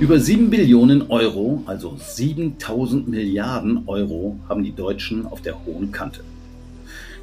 Über 0.00 0.18
7 0.18 0.48
Billionen 0.48 1.10
Euro, 1.10 1.62
also 1.66 1.94
7000 1.98 3.06
Milliarden 3.06 3.82
Euro, 3.86 4.38
haben 4.48 4.64
die 4.64 4.72
Deutschen 4.74 5.26
auf 5.26 5.42
der 5.42 5.64
hohen 5.66 5.92
Kante. 5.92 6.22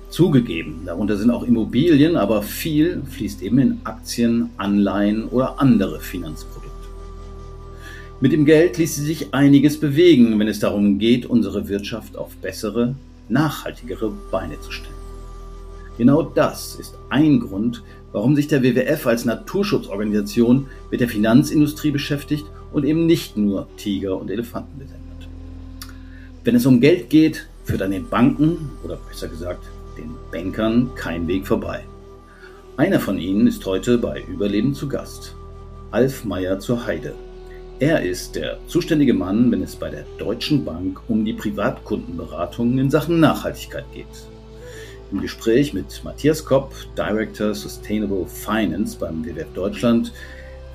Zugegeben, 0.09 0.83
darunter 0.85 1.17
sind 1.17 1.31
auch 1.31 1.43
Immobilien, 1.43 2.15
aber 2.15 2.43
viel 2.43 3.01
fließt 3.09 3.41
eben 3.41 3.59
in 3.59 3.77
Aktien, 3.83 4.51
Anleihen 4.57 5.25
oder 5.25 5.59
andere 5.59 5.99
Finanzprodukte. 5.99 6.87
Mit 8.21 8.31
dem 8.31 8.45
Geld 8.45 8.77
ließe 8.77 9.01
sich 9.01 9.33
einiges 9.33 9.79
bewegen, 9.79 10.39
wenn 10.39 10.47
es 10.47 10.59
darum 10.59 10.97
geht, 10.97 11.25
unsere 11.25 11.67
Wirtschaft 11.67 12.15
auf 12.15 12.35
bessere, 12.37 12.95
nachhaltigere 13.27 14.11
Beine 14.31 14.61
zu 14.61 14.71
stellen. 14.71 14.93
Genau 15.97 16.21
das 16.21 16.75
ist 16.75 16.95
ein 17.09 17.39
Grund, 17.39 17.83
warum 18.17 18.35
sich 18.35 18.47
der 18.47 18.63
WWF 18.63 19.05
als 19.05 19.25
Naturschutzorganisation 19.25 20.65
mit 20.89 21.01
der 21.01 21.07
Finanzindustrie 21.07 21.91
beschäftigt 21.91 22.47
und 22.73 22.83
eben 22.83 23.05
nicht 23.05 23.37
nur 23.37 23.67
Tiger 23.77 24.19
und 24.19 24.31
Elefanten 24.31 24.79
besendet. 24.79 25.29
Wenn 26.43 26.55
es 26.55 26.65
um 26.65 26.81
Geld 26.81 27.11
geht, 27.11 27.47
führt 27.63 27.83
an 27.83 27.91
den 27.91 28.09
Banken 28.09 28.71
oder 28.83 28.97
besser 29.07 29.27
gesagt 29.27 29.65
den 29.99 30.15
Bankern 30.31 30.89
kein 30.95 31.27
Weg 31.27 31.45
vorbei. 31.45 31.83
Einer 32.75 32.99
von 32.99 33.19
ihnen 33.19 33.45
ist 33.45 33.63
heute 33.67 33.99
bei 33.99 34.23
Überleben 34.27 34.73
zu 34.73 34.89
Gast. 34.89 35.35
Alf 35.91 36.25
Meyer 36.25 36.59
zur 36.59 36.87
Heide. 36.87 37.13
Er 37.77 38.01
ist 38.01 38.35
der 38.35 38.57
zuständige 38.65 39.13
Mann, 39.13 39.51
wenn 39.51 39.61
es 39.61 39.75
bei 39.75 39.91
der 39.91 40.05
Deutschen 40.17 40.65
Bank 40.65 41.01
um 41.07 41.23
die 41.23 41.33
Privatkundenberatung 41.33 42.79
in 42.79 42.89
Sachen 42.89 43.19
Nachhaltigkeit 43.19 43.85
geht. 43.93 44.07
Im 45.11 45.21
Gespräch 45.21 45.73
mit 45.73 46.03
Matthias 46.03 46.43
Kopp, 46.43 46.73
Director 46.97 47.53
Sustainable 47.53 48.25
Finance 48.25 48.97
beim 48.99 49.25
WWF 49.25 49.47
Deutschland, 49.53 50.11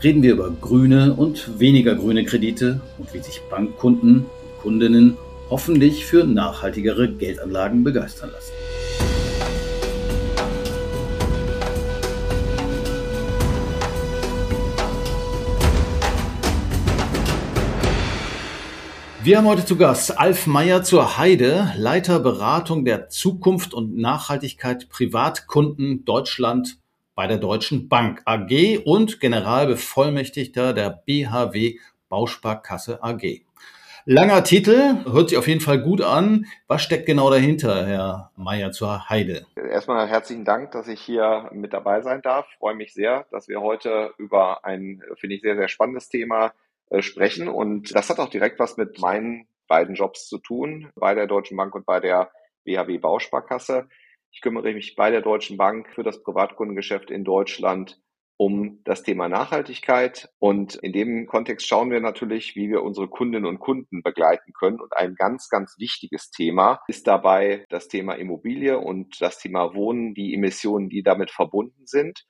reden 0.02 0.22
wir 0.22 0.32
über 0.32 0.50
grüne 0.50 1.12
und 1.14 1.60
weniger 1.60 1.94
grüne 1.94 2.24
Kredite 2.24 2.80
und 2.98 3.12
wie 3.12 3.20
sich 3.20 3.42
Bankkunden 3.50 4.20
und 4.20 4.62
Kundinnen 4.62 5.18
hoffentlich 5.50 6.06
für 6.06 6.24
nachhaltigere 6.24 7.12
Geldanlagen 7.12 7.84
begeistern 7.84 8.30
lassen. 8.32 8.52
Wir 19.24 19.38
haben 19.38 19.46
heute 19.46 19.64
zu 19.64 19.76
Gast 19.76 20.18
Alf 20.18 20.48
Meyer 20.48 20.82
zur 20.82 21.16
Heide, 21.16 21.72
Leiter 21.76 22.18
Beratung 22.18 22.84
der 22.84 23.08
Zukunft 23.08 23.72
und 23.72 23.96
Nachhaltigkeit 23.96 24.88
Privatkunden 24.88 26.04
Deutschland 26.04 26.80
bei 27.14 27.28
der 27.28 27.38
Deutschen 27.38 27.88
Bank 27.88 28.22
AG 28.24 28.78
und 28.84 29.20
Generalbevollmächtigter 29.20 30.72
der 30.72 30.90
BHW 31.06 31.78
Bausparkasse 32.08 33.00
AG. 33.00 33.42
Langer 34.06 34.42
Titel, 34.42 35.04
hört 35.04 35.28
sich 35.28 35.38
auf 35.38 35.46
jeden 35.46 35.60
Fall 35.60 35.80
gut 35.80 36.00
an. 36.00 36.46
Was 36.66 36.82
steckt 36.82 37.06
genau 37.06 37.30
dahinter, 37.30 37.86
Herr 37.86 38.32
Mayer 38.34 38.72
zur 38.72 39.08
Heide? 39.08 39.46
Erstmal 39.54 40.08
herzlichen 40.08 40.44
Dank, 40.44 40.72
dass 40.72 40.88
ich 40.88 41.00
hier 41.00 41.48
mit 41.52 41.72
dabei 41.72 42.00
sein 42.02 42.22
darf. 42.22 42.48
Freue 42.58 42.74
mich 42.74 42.92
sehr, 42.92 43.24
dass 43.30 43.46
wir 43.46 43.60
heute 43.60 44.12
über 44.18 44.64
ein, 44.64 45.00
finde 45.14 45.36
ich, 45.36 45.42
sehr, 45.42 45.54
sehr 45.54 45.68
spannendes 45.68 46.08
Thema 46.08 46.52
äh, 46.92 47.02
sprechen. 47.02 47.48
Und 47.48 47.94
das 47.94 48.10
hat 48.10 48.18
auch 48.18 48.28
direkt 48.28 48.58
was 48.58 48.76
mit 48.76 49.00
meinen 49.00 49.48
beiden 49.66 49.94
Jobs 49.94 50.26
zu 50.28 50.38
tun, 50.38 50.90
bei 50.94 51.14
der 51.14 51.26
Deutschen 51.26 51.56
Bank 51.56 51.74
und 51.74 51.86
bei 51.86 52.00
der 52.00 52.30
BHW 52.64 52.98
Bausparkasse. 52.98 53.88
Ich 54.30 54.42
kümmere 54.42 54.74
mich 54.74 54.94
bei 54.94 55.10
der 55.10 55.22
Deutschen 55.22 55.56
Bank 55.56 55.88
für 55.94 56.02
das 56.02 56.22
Privatkundengeschäft 56.22 57.10
in 57.10 57.24
Deutschland 57.24 57.98
um 58.36 58.80
das 58.84 59.02
Thema 59.02 59.28
Nachhaltigkeit. 59.28 60.28
Und 60.38 60.74
in 60.76 60.92
dem 60.92 61.26
Kontext 61.26 61.66
schauen 61.66 61.90
wir 61.90 62.00
natürlich, 62.00 62.56
wie 62.56 62.68
wir 62.68 62.82
unsere 62.82 63.08
Kundinnen 63.08 63.46
und 63.46 63.60
Kunden 63.60 64.02
begleiten 64.02 64.52
können. 64.52 64.80
Und 64.80 64.96
ein 64.96 65.14
ganz, 65.14 65.48
ganz 65.48 65.76
wichtiges 65.78 66.30
Thema 66.30 66.80
ist 66.88 67.06
dabei 67.06 67.64
das 67.68 67.88
Thema 67.88 68.14
Immobilie 68.14 68.78
und 68.78 69.20
das 69.20 69.38
Thema 69.38 69.74
Wohnen, 69.74 70.14
die 70.14 70.34
Emissionen, 70.34 70.88
die 70.88 71.02
damit 71.02 71.30
verbunden 71.30 71.86
sind. 71.86 72.26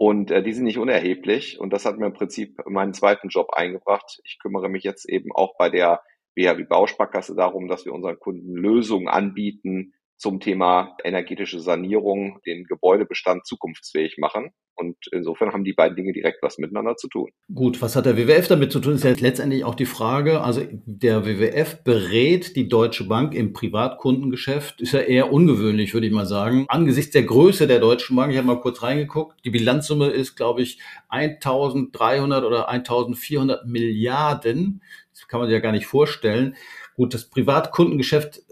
Und 0.00 0.30
äh, 0.30 0.42
die 0.42 0.54
sind 0.54 0.64
nicht 0.64 0.78
unerheblich. 0.78 1.60
Und 1.60 1.74
das 1.74 1.84
hat 1.84 1.98
mir 1.98 2.06
im 2.06 2.14
Prinzip 2.14 2.56
meinen 2.64 2.94
zweiten 2.94 3.28
Job 3.28 3.50
eingebracht. 3.52 4.18
Ich 4.24 4.38
kümmere 4.38 4.70
mich 4.70 4.82
jetzt 4.82 5.06
eben 5.06 5.30
auch 5.30 5.58
bei 5.58 5.68
der 5.68 6.00
BHW 6.34 6.64
Bausparkasse 6.64 7.34
darum, 7.34 7.68
dass 7.68 7.84
wir 7.84 7.92
unseren 7.92 8.18
Kunden 8.18 8.54
Lösungen 8.54 9.08
anbieten, 9.08 9.92
zum 10.20 10.38
Thema 10.38 10.96
energetische 11.02 11.60
Sanierung 11.60 12.40
den 12.44 12.64
Gebäudebestand 12.64 13.46
zukunftsfähig 13.46 14.18
machen. 14.18 14.50
Und 14.74 14.96
insofern 15.12 15.52
haben 15.52 15.64
die 15.64 15.72
beiden 15.72 15.96
Dinge 15.96 16.12
direkt 16.12 16.42
was 16.42 16.58
miteinander 16.58 16.96
zu 16.96 17.08
tun. 17.08 17.30
Gut, 17.54 17.80
was 17.80 17.96
hat 17.96 18.06
der 18.06 18.16
WWF 18.16 18.46
damit 18.48 18.70
zu 18.70 18.80
tun, 18.80 18.94
ist 18.94 19.04
ja 19.04 19.12
letztendlich 19.18 19.64
auch 19.64 19.74
die 19.74 19.86
Frage. 19.86 20.42
Also 20.42 20.62
der 20.70 21.24
WWF 21.26 21.82
berät 21.84 22.54
die 22.54 22.68
Deutsche 22.68 23.04
Bank 23.04 23.34
im 23.34 23.54
Privatkundengeschäft. 23.54 24.80
Ist 24.82 24.92
ja 24.92 25.00
eher 25.00 25.32
ungewöhnlich, 25.32 25.94
würde 25.94 26.06
ich 26.06 26.12
mal 26.12 26.26
sagen. 26.26 26.66
Angesichts 26.68 27.12
der 27.12 27.24
Größe 27.24 27.66
der 27.66 27.80
Deutschen 27.80 28.16
Bank, 28.16 28.32
ich 28.32 28.38
habe 28.38 28.46
mal 28.46 28.60
kurz 28.60 28.82
reingeguckt, 28.82 29.42
die 29.44 29.50
Bilanzsumme 29.50 30.08
ist, 30.08 30.36
glaube 30.36 30.62
ich, 30.62 30.80
1300 31.08 32.44
oder 32.44 32.68
1400 32.68 33.66
Milliarden. 33.66 34.82
Das 35.12 35.28
kann 35.28 35.40
man 35.40 35.48
sich 35.48 35.54
ja 35.54 35.60
gar 35.60 35.72
nicht 35.72 35.86
vorstellen. 35.86 36.56
Gut, 36.94 37.14
das 37.14 37.28
Privatkundengeschäft 37.28 38.42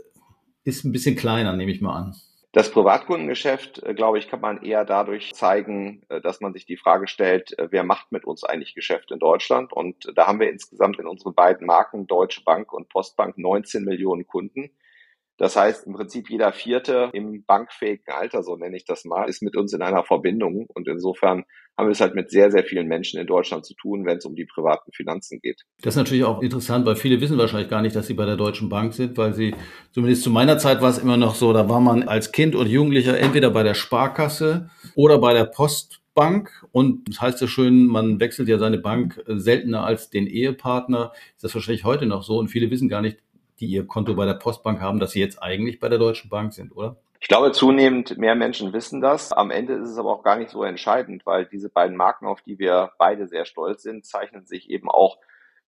ist 0.69 0.85
ein 0.85 0.93
bisschen 0.93 1.17
kleiner, 1.17 1.55
nehme 1.55 1.73
ich 1.73 1.81
mal 1.81 1.97
an. 1.97 2.15
Das 2.53 2.71
Privatkundengeschäft, 2.71 3.83
äh, 3.83 3.95
glaube 3.95 4.19
ich, 4.19 4.29
kann 4.29 4.41
man 4.41 4.63
eher 4.63 4.85
dadurch 4.85 5.35
zeigen, 5.35 6.03
äh, 6.09 6.21
dass 6.21 6.41
man 6.41 6.55
sich 6.55 6.65
die 6.65 6.79
Frage 6.79 7.07
stellt, 7.07 7.59
äh, 7.59 7.69
wer 7.71 7.85
macht 7.85 8.11
mit 8.11 8.25
uns 8.25 8.43
eigentlich 8.43 8.75
Geschäft 8.75 9.11
in 9.11 9.19
Deutschland? 9.19 9.73
Und 9.73 10.11
da 10.17 10.27
haben 10.27 10.41
wir 10.41 10.51
insgesamt 10.51 10.99
in 10.99 11.07
unseren 11.07 11.35
beiden 11.35 11.67
Marken 11.67 12.07
Deutsche 12.07 12.43
Bank 12.43 12.73
und 12.73 12.89
Postbank 12.89 13.37
19 13.37 13.85
Millionen 13.85 14.27
Kunden. 14.27 14.71
Das 15.39 15.55
heißt, 15.55 15.87
im 15.87 15.95
Prinzip 15.95 16.29
jeder 16.29 16.53
Vierte 16.53 17.11
im 17.13 17.45
bankfähigen 17.45 18.13
Alter, 18.13 18.43
so 18.43 18.57
nenne 18.57 18.77
ich 18.77 18.85
das 18.85 19.05
mal, 19.05 19.29
ist 19.29 19.41
mit 19.41 19.57
uns 19.57 19.73
in 19.73 19.83
einer 19.83 20.03
Verbindung. 20.03 20.67
Und 20.75 20.89
insofern 20.89 21.45
haben 21.79 21.87
wir 21.87 21.93
es 21.93 22.01
halt 22.01 22.17
mit 22.17 22.29
sehr, 22.29 22.51
sehr 22.51 22.65
vielen 22.65 22.89
Menschen 22.89 23.21
in 23.21 23.27
Deutschland 23.29 23.65
zu 23.65 23.75
tun, 23.75 24.05
wenn 24.05 24.19
es 24.19 24.25
um 24.25 24.35
die 24.35 24.47
privaten 24.47 24.91
Finanzen 24.93 25.39
geht. 25.41 25.63
Das 25.81 25.95
ist 25.95 25.99
natürlich 25.99 26.25
auch 26.25 26.43
interessant, 26.43 26.85
weil 26.87 26.97
viele 26.97 27.21
wissen 27.21 27.39
wahrscheinlich 27.39 27.71
gar 27.71 27.83
nicht, 27.83 27.95
dass 27.95 28.09
sie 28.09 28.15
bei 28.15 28.27
der 28.27 28.37
Deutschen 28.37 28.69
Bank 28.69 28.95
sind, 28.95 29.17
weil 29.17 29.33
sie, 29.33 29.55
zumindest 29.93 30.25
zu 30.25 30.31
meiner 30.31 30.59
Zeit 30.59 30.83
war 30.83 30.91
es 30.91 30.99
immer 30.99 31.17
noch 31.17 31.37
so, 31.37 31.53
da 31.53 31.69
war 31.69 31.81
man 31.81 32.03
als 32.03 32.33
Kind 32.33 32.57
und 32.57 32.67
Jugendlicher 32.67 33.17
entweder 33.17 33.51
bei 33.51 33.63
der 33.63 33.75
Sparkasse 33.75 34.71
oder 34.97 35.19
bei 35.19 35.35
der 35.35 35.45
Post 35.45 36.01
Bank 36.19 36.67
und 36.73 37.09
das 37.09 37.21
heißt 37.21 37.41
ja 37.41 37.47
schön, 37.47 37.87
man 37.87 38.19
wechselt 38.19 38.49
ja 38.49 38.59
seine 38.59 38.79
Bank 38.79 39.23
seltener 39.29 39.85
als 39.85 40.11
den 40.11 40.27
Ehepartner. 40.27 41.13
Ist 41.37 41.45
das 41.45 41.55
wahrscheinlich 41.55 41.85
heute 41.85 42.07
noch 42.07 42.25
so 42.25 42.39
und 42.39 42.49
viele 42.49 42.73
wissen 42.73 42.89
gar 42.89 43.03
nicht, 43.03 43.19
die 43.61 43.67
ihr 43.67 43.87
Konto 43.87 44.15
bei 44.15 44.27
der 44.27 44.35
Postbank 44.35 44.81
haben, 44.81 45.01
dass 45.01 45.13
sie 45.13 45.21
jetzt 45.21 45.43
eigentlich 45.43 45.81
bei 45.81 45.89
der 45.89 45.99
Deutschen 45.99 46.31
Bank 46.31 46.53
sind, 46.53 46.75
oder? 46.77 46.97
Ich 47.21 47.27
glaube, 47.27 47.51
zunehmend 47.53 48.17
mehr 48.17 48.37
Menschen 48.37 48.73
wissen 48.73 49.01
das. 49.01 49.33
Am 49.33 49.51
Ende 49.51 49.75
ist 49.75 49.91
es 49.91 49.99
aber 49.99 50.13
auch 50.13 50.23
gar 50.23 50.37
nicht 50.37 50.51
so 50.51 50.63
entscheidend, 50.63 51.27
weil 51.27 51.47
diese 51.47 51.69
beiden 51.69 51.97
Marken, 51.97 52.27
auf 52.27 52.43
die 52.43 52.59
wir 52.59 52.93
beide 52.99 53.27
sehr 53.27 53.45
stolz 53.45 53.83
sind, 53.83 54.07
zeichnen 54.07 54.47
sich 54.47 54.71
eben 54.71 54.89
auch 54.89 55.19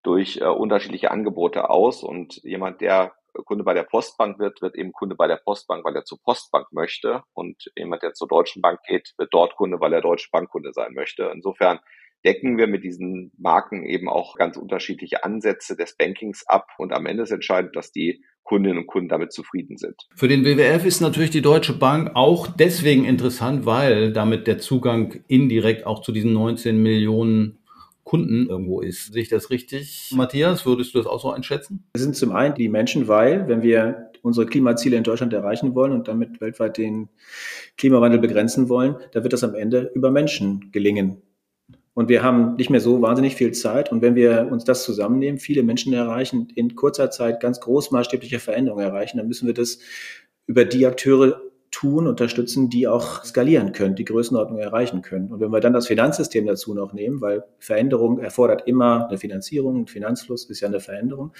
durch 0.02 0.38
äh, 0.38 0.44
unterschiedliche 0.44 1.10
Angebote 1.10 1.68
aus. 1.68 2.04
Und 2.04 2.36
jemand, 2.44 2.80
der 2.80 3.12
Kunde 3.44 3.64
bei 3.64 3.74
der 3.74 3.82
Postbank 3.82 4.38
wird, 4.38 4.62
wird 4.62 4.76
eben 4.76 4.92
Kunde 4.92 5.16
bei 5.16 5.26
der 5.26 5.36
Postbank, 5.36 5.84
weil 5.84 5.96
er 5.96 6.04
zur 6.04 6.20
Postbank 6.22 6.68
möchte. 6.72 7.24
Und 7.34 7.70
jemand, 7.76 8.02
der 8.02 8.14
zur 8.14 8.28
Deutschen 8.28 8.62
Bank 8.62 8.80
geht, 8.86 9.14
wird 9.18 9.34
dort 9.34 9.56
Kunde, 9.56 9.80
weil 9.80 9.92
er 9.92 10.00
Deutsche 10.00 10.28
Bankkunde 10.30 10.72
sein 10.72 10.94
möchte. 10.94 11.30
Insofern 11.34 11.80
decken 12.24 12.58
wir 12.58 12.66
mit 12.66 12.84
diesen 12.84 13.32
Marken 13.38 13.84
eben 13.84 14.08
auch 14.08 14.36
ganz 14.36 14.56
unterschiedliche 14.56 15.24
Ansätze 15.24 15.76
des 15.76 15.96
Bankings 15.96 16.46
ab. 16.46 16.68
Und 16.78 16.92
am 16.92 17.06
Ende 17.06 17.22
ist 17.22 17.30
entscheidend, 17.30 17.76
dass 17.76 17.92
die 17.92 18.22
Kundinnen 18.42 18.78
und 18.78 18.86
Kunden 18.86 19.08
damit 19.08 19.32
zufrieden 19.32 19.76
sind. 19.76 20.08
Für 20.16 20.28
den 20.28 20.44
WWF 20.44 20.84
ist 20.84 21.00
natürlich 21.00 21.30
die 21.30 21.42
Deutsche 21.42 21.72
Bank 21.72 22.10
auch 22.14 22.48
deswegen 22.48 23.04
interessant, 23.04 23.64
weil 23.64 24.12
damit 24.12 24.46
der 24.46 24.58
Zugang 24.58 25.22
indirekt 25.28 25.86
auch 25.86 26.02
zu 26.02 26.10
diesen 26.12 26.32
19 26.32 26.82
Millionen 26.82 27.58
Kunden 28.02 28.48
irgendwo 28.48 28.80
ist. 28.80 29.12
Sehe 29.12 29.22
ich 29.22 29.28
das 29.28 29.50
richtig? 29.50 30.10
Matthias, 30.16 30.66
würdest 30.66 30.94
du 30.94 30.98
das 30.98 31.06
auch 31.06 31.20
so 31.20 31.30
einschätzen? 31.30 31.84
Es 31.92 32.02
sind 32.02 32.16
zum 32.16 32.32
einen 32.32 32.56
die 32.56 32.68
Menschen, 32.68 33.06
weil, 33.06 33.46
wenn 33.46 33.62
wir 33.62 34.10
unsere 34.22 34.46
Klimaziele 34.46 34.96
in 34.96 35.04
Deutschland 35.04 35.32
erreichen 35.32 35.74
wollen 35.76 35.92
und 35.92 36.08
damit 36.08 36.40
weltweit 36.40 36.76
den 36.76 37.08
Klimawandel 37.76 38.18
begrenzen 38.20 38.68
wollen, 38.68 38.96
da 39.12 39.22
wird 39.22 39.32
das 39.32 39.44
am 39.44 39.54
Ende 39.54 39.92
über 39.94 40.10
Menschen 40.10 40.72
gelingen. 40.72 41.22
Und 42.00 42.08
wir 42.08 42.22
haben 42.22 42.54
nicht 42.54 42.70
mehr 42.70 42.80
so 42.80 43.02
wahnsinnig 43.02 43.34
viel 43.34 43.52
Zeit. 43.52 43.92
Und 43.92 44.00
wenn 44.00 44.14
wir 44.14 44.48
uns 44.50 44.64
das 44.64 44.84
zusammennehmen, 44.84 45.38
viele 45.38 45.62
Menschen 45.62 45.92
erreichen, 45.92 46.48
in 46.54 46.74
kurzer 46.74 47.10
Zeit 47.10 47.40
ganz 47.40 47.60
großmaßstäbliche 47.60 48.38
Veränderungen 48.38 48.86
erreichen, 48.86 49.18
dann 49.18 49.28
müssen 49.28 49.46
wir 49.46 49.52
das 49.52 49.80
über 50.46 50.64
die 50.64 50.86
Akteure 50.86 51.42
tun, 51.70 52.06
unterstützen, 52.06 52.70
die 52.70 52.88
auch 52.88 53.22
skalieren 53.22 53.72
können, 53.72 53.96
die 53.96 54.06
Größenordnung 54.06 54.60
erreichen 54.60 55.02
können. 55.02 55.30
Und 55.30 55.40
wenn 55.40 55.50
wir 55.50 55.60
dann 55.60 55.74
das 55.74 55.88
Finanzsystem 55.88 56.46
dazu 56.46 56.72
noch 56.72 56.94
nehmen, 56.94 57.20
weil 57.20 57.44
Veränderung 57.58 58.18
erfordert 58.18 58.66
immer 58.66 59.06
eine 59.06 59.18
Finanzierung, 59.18 59.82
ein 59.82 59.86
Finanzfluss 59.86 60.48
ist 60.48 60.60
ja 60.60 60.68
eine 60.68 60.80
Veränderung, 60.80 61.34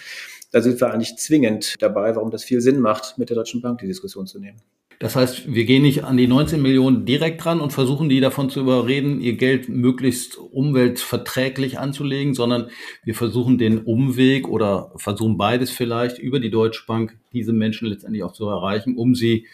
da 0.53 0.61
sind 0.61 0.79
wir 0.79 0.93
eigentlich 0.93 1.17
zwingend 1.17 1.77
dabei, 1.81 2.15
warum 2.17 2.31
das 2.31 2.45
viel 2.45 2.61
Sinn 2.61 2.81
macht, 2.81 3.17
mit 3.17 3.31
der 3.31 3.37
Deutschen 3.37 3.62
Bank 3.62 3.79
die 3.79 3.87
Diskussion 3.87 4.27
zu 4.27 4.39
nehmen. 4.39 4.61
Das 5.00 5.17
heißt, 5.17 5.55
wir 5.55 5.64
gehen 5.64 5.81
nicht 5.81 6.05
an 6.05 6.19
die 6.19 6.26
19 6.26 6.61
Millionen 6.61 7.06
direkt 7.06 7.43
dran 7.43 7.61
und 7.61 7.73
versuchen 7.73 8.11
die 8.11 8.20
davon 8.20 8.50
zu 8.50 8.61
überreden, 8.61 9.23
ihr 9.23 9.32
Geld 9.32 9.70
möglichst 9.70 10.37
umweltverträglich 10.37 11.79
anzulegen, 11.79 12.35
sondern 12.35 12.69
wir 13.02 13.14
versuchen 13.14 13.56
den 13.56 13.79
Umweg 13.79 14.47
oder 14.47 14.93
versuchen 14.97 15.38
beides 15.38 15.70
vielleicht 15.70 16.19
über 16.19 16.38
die 16.38 16.50
Deutsche 16.50 16.85
Bank 16.87 17.19
diese 17.32 17.55
Menschen 17.55 17.88
letztendlich 17.88 18.23
auch 18.23 18.35
zu 18.35 18.47
erreichen, 18.47 18.94
um 18.94 19.14
sie 19.14 19.47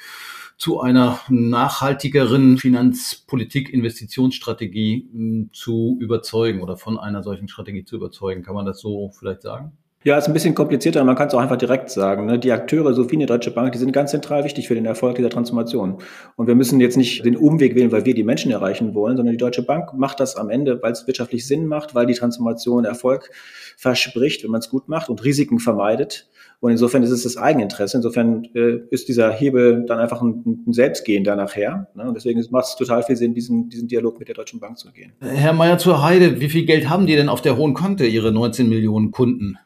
zu 0.58 0.81
einer 0.81 1.20
nachhaltigeren 1.28 2.58
Finanzpolitik, 2.58 3.72
Investitionsstrategie 3.72 5.08
hm, 5.12 5.50
zu 5.52 5.96
überzeugen 6.00 6.60
oder 6.60 6.76
von 6.76 6.98
einer 6.98 7.22
solchen 7.22 7.46
Strategie 7.46 7.84
zu 7.84 7.94
überzeugen. 7.94 8.43
Kann 8.43 8.56
man 8.56 8.66
das 8.66 8.81
so 8.81 9.12
vielleicht 9.16 9.43
sagen? 9.43 9.78
Ja, 10.06 10.17
ist 10.17 10.29
ein 10.29 10.35
bisschen 10.35 10.55
komplizierter, 10.55 11.03
man 11.03 11.17
kann 11.17 11.26
es 11.26 11.35
auch 11.35 11.41
einfach 11.41 11.56
direkt 11.56 11.91
sagen. 11.91 12.26
Ne? 12.26 12.38
Die 12.38 12.53
Akteure, 12.53 12.94
so 12.94 13.11
wie 13.11 13.17
die 13.17 13.26
Deutsche 13.26 13.50
Bank, 13.50 13.73
die 13.73 13.79
sind 13.79 13.91
ganz 13.91 14.12
zentral 14.12 14.44
wichtig 14.44 14.69
für 14.69 14.76
den 14.76 14.87
Erfolg 14.87 15.17
dieser 15.17 15.31
Transformation. 15.31 15.99
Und 16.37 16.47
wir 16.47 16.55
müssen 16.55 16.79
jetzt 16.79 16.97
nicht 16.97 17.25
den 17.25 17.37
Umweg 17.37 17.75
wählen, 17.75 17.91
weil 17.91 18.05
wir 18.05 18.14
die 18.14 18.23
Menschen 18.23 18.53
erreichen 18.53 18.94
wollen, 18.94 19.17
sondern 19.17 19.32
die 19.32 19.37
Deutsche 19.37 19.64
Bank 19.64 19.94
macht 19.94 20.20
das 20.20 20.37
am 20.37 20.49
Ende, 20.49 20.81
weil 20.81 20.93
es 20.93 21.08
wirtschaftlich 21.08 21.44
Sinn 21.44 21.67
macht, 21.67 21.97
weil 21.97 22.06
die 22.06 22.14
Transformation 22.14 22.85
Erfolg 22.85 23.32
verspricht, 23.76 24.44
wenn 24.44 24.53
man 24.53 24.61
es 24.61 24.70
gut 24.70 24.88
macht 24.88 25.08
und 25.08 25.25
Risiken 25.25 25.58
vermeidet. 25.58 26.29
Und 26.61 26.70
insofern 26.70 27.03
ist 27.03 27.11
es 27.11 27.25
das 27.25 27.37
Eigeninteresse. 27.37 27.97
Insofern 27.97 28.44
äh, 28.55 28.79
ist 28.91 29.08
dieser 29.08 29.32
Hebel 29.32 29.87
dann 29.88 29.99
einfach 29.99 30.23
ein, 30.23 30.62
ein 30.69 30.73
Selbstgehen 30.73 31.25
da 31.25 31.35
nachher. 31.35 31.88
Ne? 31.97 32.05
Und 32.05 32.14
deswegen 32.14 32.41
macht 32.50 32.67
es 32.67 32.76
total 32.76 33.03
viel 33.03 33.17
Sinn, 33.17 33.35
diesen, 33.35 33.70
diesen 33.70 33.88
Dialog 33.88 34.20
mit 34.20 34.29
der 34.29 34.37
Deutschen 34.37 34.61
Bank 34.61 34.79
zu 34.79 34.93
gehen. 34.93 35.14
Herr 35.19 35.53
Mayer 35.53 35.79
zur 35.79 36.05
Heide, 36.05 36.41
wie 36.41 36.49
viel 36.49 36.64
Geld 36.64 36.88
haben 36.88 37.08
die 37.08 37.17
denn 37.17 37.29
auf 37.29 37.43
der 37.43 37.56
hohen 37.56 37.75
Kante, 37.75 38.06
Ihre 38.06 38.31
19 38.31 38.69
Millionen 38.69 39.11
Kunden? 39.11 39.58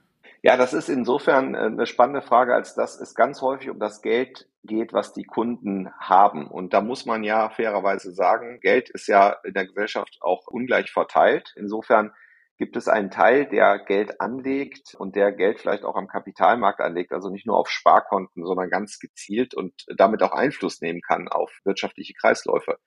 Ja, 0.42 0.56
das 0.56 0.72
ist 0.72 0.88
insofern 0.88 1.54
äh, 1.54 1.58
eine 1.58 1.86
spannende 1.86 2.22
Frage, 2.22 2.54
als 2.54 2.74
dass 2.74 2.98
es 2.98 3.14
ganz 3.14 3.42
häufig 3.42 3.70
um 3.70 3.78
das 3.78 4.00
Geld 4.00 4.48
geht, 4.64 4.92
was 4.92 5.12
die 5.12 5.24
Kunden 5.24 5.90
haben. 5.98 6.46
Und 6.46 6.72
da 6.72 6.80
muss 6.80 7.04
man 7.04 7.22
ja 7.24 7.50
fairerweise 7.50 8.12
sagen, 8.12 8.60
Geld 8.60 8.88
ist 8.90 9.06
ja 9.06 9.36
in 9.44 9.52
der 9.52 9.66
Gesellschaft 9.66 10.18
auch 10.20 10.46
ungleich 10.46 10.90
verteilt. 10.90 11.52
Insofern 11.56 12.12
gibt 12.58 12.76
es 12.76 12.88
einen 12.88 13.10
Teil, 13.10 13.46
der 13.46 13.78
Geld 13.78 14.20
anlegt 14.20 14.94
und 14.94 15.16
der 15.16 15.32
Geld 15.32 15.60
vielleicht 15.60 15.84
auch 15.84 15.96
am 15.96 16.08
Kapitalmarkt 16.08 16.80
anlegt, 16.80 17.12
also 17.12 17.30
nicht 17.30 17.46
nur 17.46 17.56
auf 17.58 17.70
Sparkonten, 17.70 18.44
sondern 18.44 18.68
ganz 18.68 18.98
gezielt 18.98 19.54
und 19.54 19.86
damit 19.96 20.22
auch 20.22 20.32
Einfluss 20.32 20.80
nehmen 20.82 21.00
kann 21.00 21.28
auf 21.28 21.50
wirtschaftliche 21.64 22.12
Kreisläufe. 22.14 22.78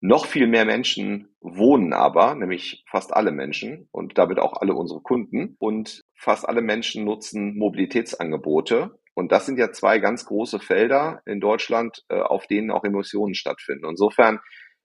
Noch 0.00 0.26
viel 0.26 0.46
mehr 0.46 0.64
Menschen 0.64 1.34
wohnen 1.40 1.92
aber, 1.92 2.34
nämlich 2.34 2.84
fast 2.90 3.14
alle 3.14 3.32
Menschen 3.32 3.88
und 3.90 4.18
damit 4.18 4.38
auch 4.38 4.60
alle 4.60 4.74
unsere 4.74 5.00
Kunden. 5.00 5.56
Und 5.58 6.03
fast 6.14 6.48
alle 6.48 6.62
Menschen 6.62 7.04
nutzen 7.04 7.56
Mobilitätsangebote. 7.56 8.98
Und 9.14 9.30
das 9.30 9.46
sind 9.46 9.58
ja 9.58 9.70
zwei 9.72 9.98
ganz 9.98 10.24
große 10.24 10.58
Felder 10.58 11.22
in 11.24 11.40
Deutschland, 11.40 12.02
äh, 12.08 12.20
auf 12.20 12.46
denen 12.46 12.70
auch 12.70 12.84
Emissionen 12.84 13.34
stattfinden. 13.34 13.86
Insofern 13.88 14.40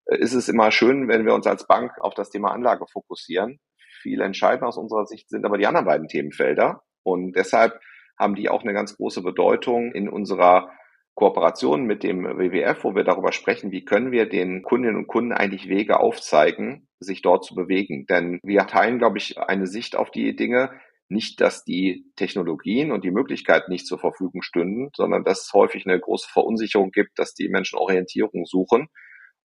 äh, 0.06 0.18
ist 0.18 0.34
es 0.34 0.50
immer 0.50 0.72
schön, 0.72 1.08
wenn 1.08 1.26
wir 1.26 1.34
uns 1.34 1.48
als 1.48 1.66
Bank 1.66 1.94
auf 2.00 2.14
das 2.14 2.30
Thema 2.30 2.52
Anlage 2.52 2.86
fokussieren. 2.92 3.60
Viel 4.02 4.22
entscheidender 4.22 4.68
aus 4.68 4.78
unserer 4.78 5.06
Sicht 5.06 5.30
sind 5.30 5.46
aber 5.46 5.58
die 5.58 5.68
anderen 5.68 5.86
beiden 5.86 6.08
Themenfelder. 6.08 6.84
Und 7.04 7.36
deshalb 7.36 7.80
haben 8.18 8.36
die 8.36 8.50
auch 8.50 8.64
eine 8.64 8.74
ganz 8.74 8.96
große 8.98 9.24
Bedeutung 9.24 9.92
in 9.94 10.10
unserer 10.10 10.70
Kooperation 11.16 11.84
mit 11.84 12.04
dem 12.04 12.24
WWF, 12.24 12.84
wo 12.84 12.96
wir 12.96 13.04
darüber 13.04 13.34
sprechen, 13.34 13.72
wie 13.72 13.84
können 13.84 14.12
wir 14.12 14.30
den 14.30 14.62
Kundinnen 14.62 14.96
und 14.96 15.08
Kunden 15.08 15.34
eigentlich 15.34 15.68
Wege 15.68 16.00
aufzeigen, 16.00 16.88
sich 17.00 17.22
dort 17.22 17.44
zu 17.44 17.56
bewegen. 17.56 18.06
Denn 18.06 18.40
wir 18.44 18.68
teilen, 18.68 19.00
glaube 19.00 19.18
ich, 19.18 19.38
eine 19.38 19.68
Sicht 19.68 19.98
auf 19.98 20.12
die 20.12 20.36
Dinge, 20.36 20.72
nicht, 21.10 21.42
dass 21.42 21.64
die 21.64 22.06
Technologien 22.16 22.92
und 22.92 23.04
die 23.04 23.12
Möglichkeiten 23.12 23.72
nicht 23.72 23.88
zur 23.88 24.00
Verfügung 24.00 24.42
stünden, 24.42 24.90
sondern 24.96 25.24
dass 25.24 25.46
es 25.46 25.54
häufig 25.54 25.86
eine 25.86 26.00
große 26.00 26.30
Verunsicherung 26.32 26.92
gibt, 26.92 27.18
dass 27.18 27.34
die 27.34 27.50
Menschen 27.50 27.80
Orientierung 27.80 28.46
suchen 28.46 28.88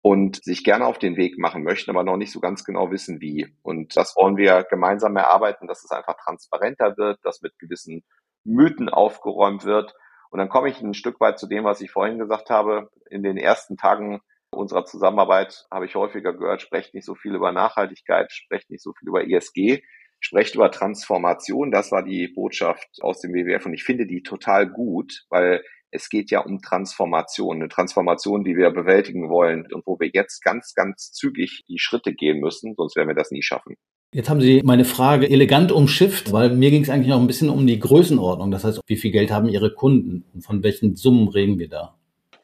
und 0.03 0.43
sich 0.43 0.65
gerne 0.65 0.87
auf 0.87 0.99
den 0.99 1.17
Weg 1.17 1.39
machen 1.39 1.63
möchten, 1.63 1.91
aber 1.91 2.03
noch 2.03 2.17
nicht 2.17 2.33
so 2.33 2.41
ganz 2.41 2.65
genau 2.65 2.91
wissen, 2.91 3.21
wie. 3.21 3.55
Und 3.63 3.97
das 3.97 4.17
wollen 4.17 4.37
wir 4.37 4.65
gemeinsam 4.69 5.17
erarbeiten, 5.17 5.69
dass 5.69 5.85
es 5.85 5.91
einfach 5.91 6.17
transparenter 6.23 6.97
wird, 6.97 7.21
dass 7.23 7.43
mit 7.43 7.59
gewissen 7.59 8.03
Mythen 8.45 8.89
aufgeräumt 8.89 9.65
wird 9.65 9.95
und 10.33 10.39
dann 10.39 10.49
komme 10.49 10.71
ich 10.71 10.81
ein 10.81 10.95
Stück 10.95 11.21
weit 11.21 11.39
zu 11.39 11.47
dem, 11.47 11.65
was 11.65 11.83
ich 11.83 11.91
vorhin 11.91 12.19
gesagt 12.19 12.49
habe. 12.49 12.89
In 13.11 13.23
den 13.23 13.37
ersten 13.37 13.77
Tagen 13.77 14.23
unserer 14.51 14.87
Zusammenarbeit 14.87 15.67
habe 15.71 15.85
ich 15.85 15.95
häufiger 15.95 16.33
gehört, 16.33 16.63
sprecht 16.63 16.95
nicht 16.95 17.05
so 17.05 17.15
viel 17.15 17.35
über 17.35 17.53
Nachhaltigkeit, 17.53 18.33
sprecht 18.33 18.71
nicht 18.71 18.83
so 18.83 18.95
viel 18.95 19.09
über 19.09 19.29
ESG, 19.29 19.83
sprecht 20.23 20.55
über 20.55 20.71
Transformation. 20.71 21.71
Das 21.71 21.93
war 21.93 22.03
die 22.03 22.29
Botschaft 22.29 22.89
aus 23.03 23.21
dem 23.21 23.35
WWF 23.35 23.67
und 23.67 23.75
ich 23.75 23.85
finde 23.85 24.07
die 24.07 24.23
total 24.23 24.67
gut, 24.67 25.25
weil 25.29 25.63
es 25.91 26.09
geht 26.09 26.31
ja 26.31 26.41
um 26.41 26.63
Transformation, 26.63 27.57
eine 27.57 27.69
Transformation, 27.69 28.45
die 28.45 28.57
wir 28.57 28.71
bewältigen 28.71 29.29
wollen 29.29 29.67
und 29.71 29.87
wo 29.87 30.01
wir 30.01 30.11
jetzt 30.13 30.43
ganz, 30.43 30.73
ganz 30.75 31.13
zügig 31.13 31.65
die 31.69 31.79
Schritte 31.79 32.15
gehen 32.15 32.41
müssen, 32.41 32.75
sonst 32.77 32.97
werden 32.97 33.09
wir 33.09 33.15
das 33.15 33.31
nie 33.31 33.43
schaffen. 33.43 33.75
Jetzt 34.15 34.29
haben 34.29 34.41
Sie 34.41 34.63
meine 34.65 34.85
Frage 34.85 35.29
elegant 35.29 35.73
umschifft, 35.73 36.33
weil 36.33 36.55
mir 36.55 36.71
ging 36.71 36.83
es 36.83 36.91
eigentlich 36.91 37.09
noch 37.09 37.21
ein 37.21 37.27
bisschen 37.27 37.51
um 37.51 37.67
die 37.67 37.79
Größenordnung. 37.79 38.51
Das 38.51 38.65
heißt, 38.65 38.81
wie 38.87 38.97
viel 38.97 39.11
Geld 39.11 39.31
haben 39.31 39.49
Ihre 39.49 39.75
Kunden 39.75 40.25
und 40.35 40.43
von 40.43 40.63
welchen 40.63 40.97
Summen 40.97 41.29
reden 41.29 41.59
wir 41.59 41.69
da? 41.69 41.99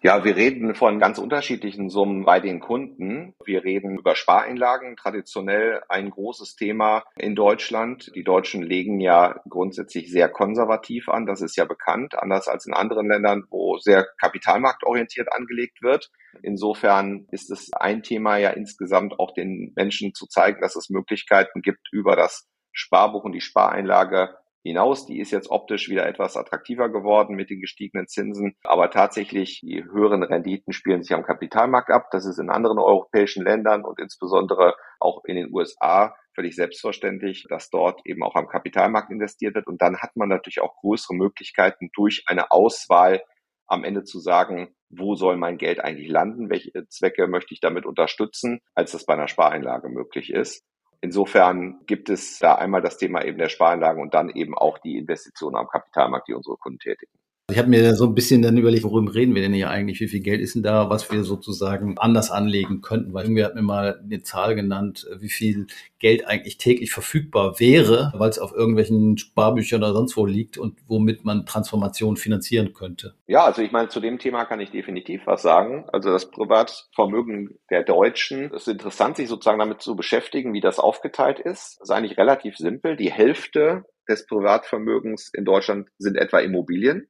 Ja, 0.09 0.25
wir 0.25 0.37
reden 0.37 0.75
von 0.75 0.99
ganz 0.99 1.19
unterschiedlichen 1.19 1.91
Summen 1.91 2.25
bei 2.25 2.41
den 2.41 2.61
Kunden. 2.61 3.35
Wir 3.45 3.63
reden 3.63 3.99
über 3.99 4.17
Spareinlagen, 4.17 4.97
traditionell 4.97 5.83
ein 5.91 6.09
großes 6.09 6.57
Thema 6.57 7.05
in 7.19 7.35
Deutschland. 7.35 8.11
Die 8.15 8.25
Deutschen 8.25 8.63
legen 8.63 9.01
ja 9.01 9.43
grundsätzlich 9.51 10.11
sehr 10.11 10.31
konservativ 10.31 11.11
an, 11.11 11.27
das 11.27 11.43
ist 11.43 11.57
ja 11.57 11.67
bekannt, 11.67 12.15
anders 12.19 12.49
als 12.49 12.65
in 12.65 12.73
anderen 12.73 13.07
Ländern, 13.07 13.45
wo 13.51 13.77
sehr 13.77 14.07
kapitalmarktorientiert 14.19 15.31
angelegt 15.31 15.83
wird. 15.83 16.11
Insofern 16.43 17.27
ist 17.31 17.51
es 17.51 17.71
ein 17.75 18.03
Thema 18.03 18.39
ja 18.39 18.49
insgesamt 18.49 19.21
auch 19.21 19.35
den 19.35 19.75
Menschen 19.77 20.15
zu 20.15 20.27
zeigen, 20.27 20.63
dass 20.63 20.75
es 20.75 20.89
Möglichkeiten 20.89 21.61
gibt, 21.61 21.87
über 21.93 22.17
das 22.17 22.49
Sparbuch 22.73 23.25
und 23.25 23.33
die 23.33 23.43
Spareinlage 23.43 24.31
hinaus. 24.69 25.07
Die 25.07 25.19
ist 25.19 25.31
jetzt 25.31 25.51
optisch 25.51 25.89
wieder 25.89 26.07
etwas 26.07 26.37
attraktiver 26.37 26.89
geworden 26.89 27.37
mit 27.37 27.51
den 27.51 27.61
gestiegenen 27.61 28.07
Zinsen. 28.07 28.57
Aber 28.63 28.91
tatsächlich, 28.91 29.61
die 29.61 29.85
höheren 29.85 30.23
Renditen 30.23 30.73
spielen 30.73 31.03
sich 31.03 31.15
am 31.15 31.25
Kapitalmarkt 31.25 31.91
ab. 31.91 32.09
Das 32.11 32.27
ist 32.27 32.39
in 32.39 32.51
anderen 32.51 32.79
europäischen 32.79 33.45
Ländern 33.45 33.85
und 33.85 33.99
insbesondere 33.99 34.75
auch 35.01 35.25
in 35.25 35.37
den 35.37 35.53
USA 35.53 36.15
völlig 36.35 36.55
selbstverständlich, 36.55 37.47
dass 37.49 37.69
dort 37.69 38.01
eben 38.05 38.23
auch 38.23 38.37
am 38.37 38.47
Kapitalmarkt 38.49 39.11
investiert 39.11 39.57
wird. 39.57 39.67
Und 39.67 39.83
dann 39.83 39.99
hat 39.99 40.17
man 40.17 40.29
natürlich 40.29 40.61
auch 40.61 40.77
größere 40.77 41.15
Möglichkeiten 41.17 41.91
durch 41.95 42.23
eine 42.27 42.53
Auswahl 42.53 43.23
am 43.67 43.85
Ende 43.85 44.05
zu 44.05 44.21
sagen, 44.21 44.75
wo 44.89 45.15
soll 45.15 45.37
mein 45.37 45.59
Geld 45.59 45.81
eigentlich 45.81 46.09
landen, 46.09 46.49
welche 46.49 46.71
Zwecke 46.89 47.27
möchte 47.27 47.53
ich 47.55 47.61
damit 47.61 47.85
unterstützen, 47.87 48.61
als 48.75 48.93
das 48.93 49.05
bei 49.05 49.15
einer 49.15 49.29
Spareinlage 49.29 49.89
möglich 49.89 50.33
ist. 50.33 50.65
Insofern 51.01 51.85
gibt 51.87 52.11
es 52.11 52.39
da 52.39 52.55
einmal 52.57 52.83
das 52.83 52.99
Thema 52.99 53.25
eben 53.25 53.39
der 53.39 53.49
Sparanlagen 53.49 54.03
und 54.03 54.15
dann 54.15 54.31
eben 54.31 54.57
auch 54.57 54.79
die 54.79 54.99
Investitionen 54.99 55.57
am 55.57 55.69
Kapitalmarkt, 55.69 56.29
die 56.29 56.35
unsere 56.35 56.57
Kunden 56.57 56.79
tätigen. 56.81 57.13
Ich 57.51 57.57
habe 57.57 57.71
mir 57.71 57.95
so 57.95 58.05
ein 58.05 58.15
bisschen 58.15 58.43
dann 58.43 58.59
überlegt, 58.59 58.85
worum 58.85 59.09
reden 59.09 59.35
wir 59.35 59.41
denn 59.41 59.55
hier 59.55 59.71
eigentlich? 59.71 60.01
Wie 60.01 60.09
viel 60.09 60.21
Geld 60.21 60.43
ist 60.43 60.55
denn 60.55 60.63
da, 60.63 60.91
was 60.91 61.11
wir 61.11 61.25
sozusagen 61.25 61.97
anders 61.97 62.31
anlegen 62.31 62.83
könnten? 62.83 63.15
Weil 63.15 63.25
irgendwie 63.25 63.43
hat 63.43 63.55
mir 63.55 63.63
mal 63.63 63.99
eine 64.05 64.23
Zahl 64.23 64.55
genannt, 64.55 65.07
wie 65.19 65.31
viel 65.31 65.67
Geld 65.99 66.27
eigentlich 66.27 66.59
täglich 66.59 66.93
verfügbar 66.93 67.59
wäre, 67.59 68.13
weil 68.15 68.29
es 68.29 68.39
auf 68.39 68.53
irgendwelchen 68.53 69.17
Sparbüchern 69.17 69.83
oder 69.83 69.95
sonst 69.95 70.15
wo 70.19 70.27
liegt 70.27 70.59
und 70.59 70.79
womit 70.89 71.25
man 71.25 71.47
Transformation 71.47 72.19
finanzieren 72.19 72.75
könnte. 72.75 73.15
Ja, 73.27 73.47
also 73.47 73.63
ich 73.63 73.73
meine, 73.73 73.89
zu 73.89 74.01
dem 74.01 74.19
Thema 74.19 74.45
kann 74.45 74.61
ich 74.61 74.71
definitiv 74.71 75.23
was 75.25 75.41
sagen. 75.41 75.87
Also 75.91 76.11
das 76.11 76.31
Privatvermögen 76.31 77.59
der 77.71 77.83
Deutschen, 77.83 78.53
es 78.55 78.67
ist 78.67 78.69
interessant, 78.69 79.17
sich 79.17 79.29
sozusagen 79.29 79.59
damit 79.59 79.81
zu 79.81 79.97
beschäftigen, 79.97 80.53
wie 80.53 80.61
das 80.61 80.79
aufgeteilt 80.79 81.41
ist. 81.41 81.79
Das 81.81 81.89
ist 81.89 81.91
eigentlich 81.93 82.19
relativ 82.19 82.59
simpel. 82.59 82.95
Die 82.97 83.11
Hälfte 83.11 83.87
des 84.07 84.27
Privatvermögens 84.27 85.31
in 85.33 85.47
Deutschland 85.47 85.89
sind 85.97 86.17
etwa 86.19 86.41
Immobilien. 86.41 87.09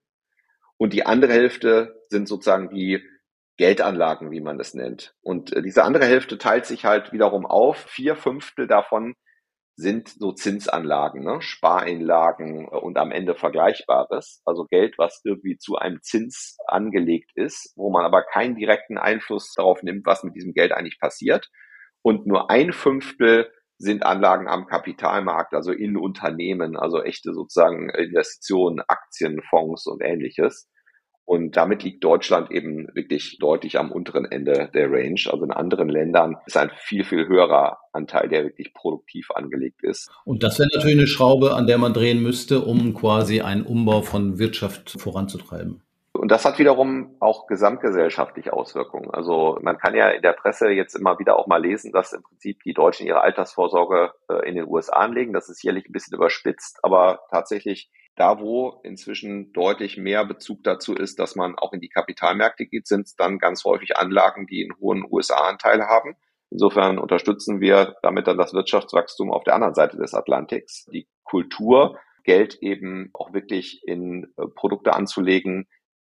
Und 0.79 0.93
die 0.93 1.05
andere 1.05 1.33
Hälfte 1.33 2.05
sind 2.09 2.29
sozusagen 2.29 2.71
die 2.71 3.03
Geldanlagen, 3.59 4.31
wie 4.31 4.41
man 4.41 4.57
das 4.57 4.73
nennt. 4.73 5.15
Und 5.21 5.53
äh, 5.53 5.63
diese 5.63 5.85
andere 5.85 6.07
Hälfte 6.07 6.39
teilt 6.39 6.65
sich 6.65 6.85
halt 6.85 7.13
wiederum 7.13 7.45
auf. 7.45 7.77
Vier 7.77 8.15
Fünftel 8.17 8.69
davon 8.69 9.15
sind 9.75 10.09
so 10.09 10.33
Zinsanlagen, 10.33 11.25
ne? 11.25 11.41
Spareinlagen 11.41 12.67
äh, 12.67 12.77
und 12.77 12.97
am 12.99 13.11
Ende 13.11 13.35
Vergleichbares. 13.35 14.43
Also 14.45 14.65
Geld, 14.65 14.97
was 14.97 15.21
irgendwie 15.25 15.59
zu 15.59 15.77
einem 15.77 16.01
Zins 16.03 16.57
angelegt 16.67 17.33
ist, 17.35 17.73
wo 17.77 17.91
man 17.91 18.05
aber 18.05 18.23
keinen 18.23 18.55
direkten 18.55 18.97
Einfluss 18.97 19.53
darauf 19.55 19.83
nimmt, 19.83 20.07
was 20.07 20.23
mit 20.23 20.37
diesem 20.37 20.53
Geld 20.53 20.73
eigentlich 20.73 21.01
passiert. 21.01 21.51
Und 22.03 22.27
nur 22.27 22.51
ein 22.51 22.73
Fünftel 22.73 23.51
sind 23.79 24.05
Anlagen 24.05 24.49
am 24.49 24.67
Kapitalmarkt, 24.67 25.55
also 25.55 25.73
in 25.73 25.97
Unternehmen, 25.97 26.77
also 26.77 27.03
echte 27.03 27.33
sozusagen 27.33 27.91
Investitionen, 27.91 28.81
Aktien, 28.87 29.41
Fonds 29.49 29.87
und 29.87 30.03
ähnliches. 30.03 30.69
Und 31.25 31.59
damit 31.59 31.83
liegt 31.83 32.03
Deutschland 32.03 32.51
eben 32.51 32.89
wirklich 32.95 33.37
deutlich 33.39 33.79
am 33.79 33.93
unteren 33.93 34.25
Ende 34.25 34.71
der 34.73 34.91
Range. 34.91 35.21
Also 35.31 35.45
in 35.45 35.51
anderen 35.51 35.91
Ländern 35.91 36.37
ist 36.47 36.57
ein 36.57 36.71
viel, 36.79 37.05
viel 37.05 37.29
höherer 37.29 37.77
Anteil, 37.93 38.31
der 38.31 38.45
wirklich 38.45 38.73
produktiv 38.73 39.31
angelegt 39.33 39.83
ist. 39.83 40.11
Und 40.25 40.43
das 40.43 40.59
wäre 40.59 40.71
natürlich 40.75 40.97
eine 40.97 41.07
Schraube, 41.07 41.55
an 41.55 41.67
der 41.67 41.77
man 41.77 41.93
drehen 41.93 42.23
müsste, 42.23 42.63
um 42.63 42.95
quasi 42.95 43.43
einen 43.43 43.63
Umbau 43.63 44.01
von 44.01 44.39
Wirtschaft 44.39 44.97
voranzutreiben. 44.99 45.83
Und 46.19 46.31
das 46.33 46.45
hat 46.45 46.59
wiederum 46.59 47.17
auch 47.21 47.47
gesamtgesellschaftliche 47.47 48.53
Auswirkungen. 48.53 49.11
Also 49.11 49.59
man 49.63 49.79
kann 49.79 49.95
ja 49.95 50.09
in 50.09 50.23
der 50.23 50.33
Presse 50.33 50.69
jetzt 50.69 50.95
immer 50.95 51.19
wieder 51.19 51.39
auch 51.39 51.47
mal 51.47 51.63
lesen, 51.63 51.93
dass 51.93 52.13
im 52.13 52.23
Prinzip 52.23 52.63
die 52.65 52.75
Deutschen 52.75 53.07
ihre 53.07 53.21
Altersvorsorge 53.21 54.13
äh, 54.29 54.49
in 54.49 54.57
den 54.57 54.67
USA 54.67 54.97
anlegen. 54.97 55.33
Das 55.33 55.49
ist 55.49 55.61
sicherlich 55.61 55.89
ein 55.89 55.93
bisschen 55.93 56.17
überspitzt, 56.17 56.81
aber 56.83 57.21
tatsächlich 57.31 57.91
da, 58.17 58.41
wo 58.41 58.81
inzwischen 58.83 59.53
deutlich 59.53 59.97
mehr 59.97 60.25
Bezug 60.25 60.65
dazu 60.65 60.95
ist, 60.95 61.21
dass 61.21 61.37
man 61.37 61.57
auch 61.57 61.73
in 61.73 61.81
die 61.81 61.89
Kapitalmärkte 61.89 62.67
geht, 62.67 62.89
sind 62.89 63.07
es 63.07 63.15
dann 63.15 63.39
ganz 63.39 63.65
häufig 63.65 63.97
Anlagen, 63.97 64.47
die 64.47 64.65
einen 64.65 64.79
hohen 64.81 65.07
USA-Anteil 65.09 65.83
haben. 65.83 66.17
Insofern 66.51 66.99
unterstützen 66.99 67.61
wir 67.61 67.95
damit 68.03 68.27
dann 68.27 68.39
das 68.39 68.55
Wirtschaftswachstum 68.55 69.31
auf 69.31 69.45
der 69.45 69.55
anderen 69.55 69.75
Seite 69.75 69.97
des 69.97 70.15
Atlantiks. 70.15 70.87
Die 70.87 71.07
Kultur, 71.23 71.99
Geld 72.25 72.59
eben 72.61 73.11
auch 73.15 73.33
wirklich 73.33 73.83
in 73.87 74.25
äh, 74.37 74.47
Produkte 74.55 74.95
anzulegen, 74.95 75.69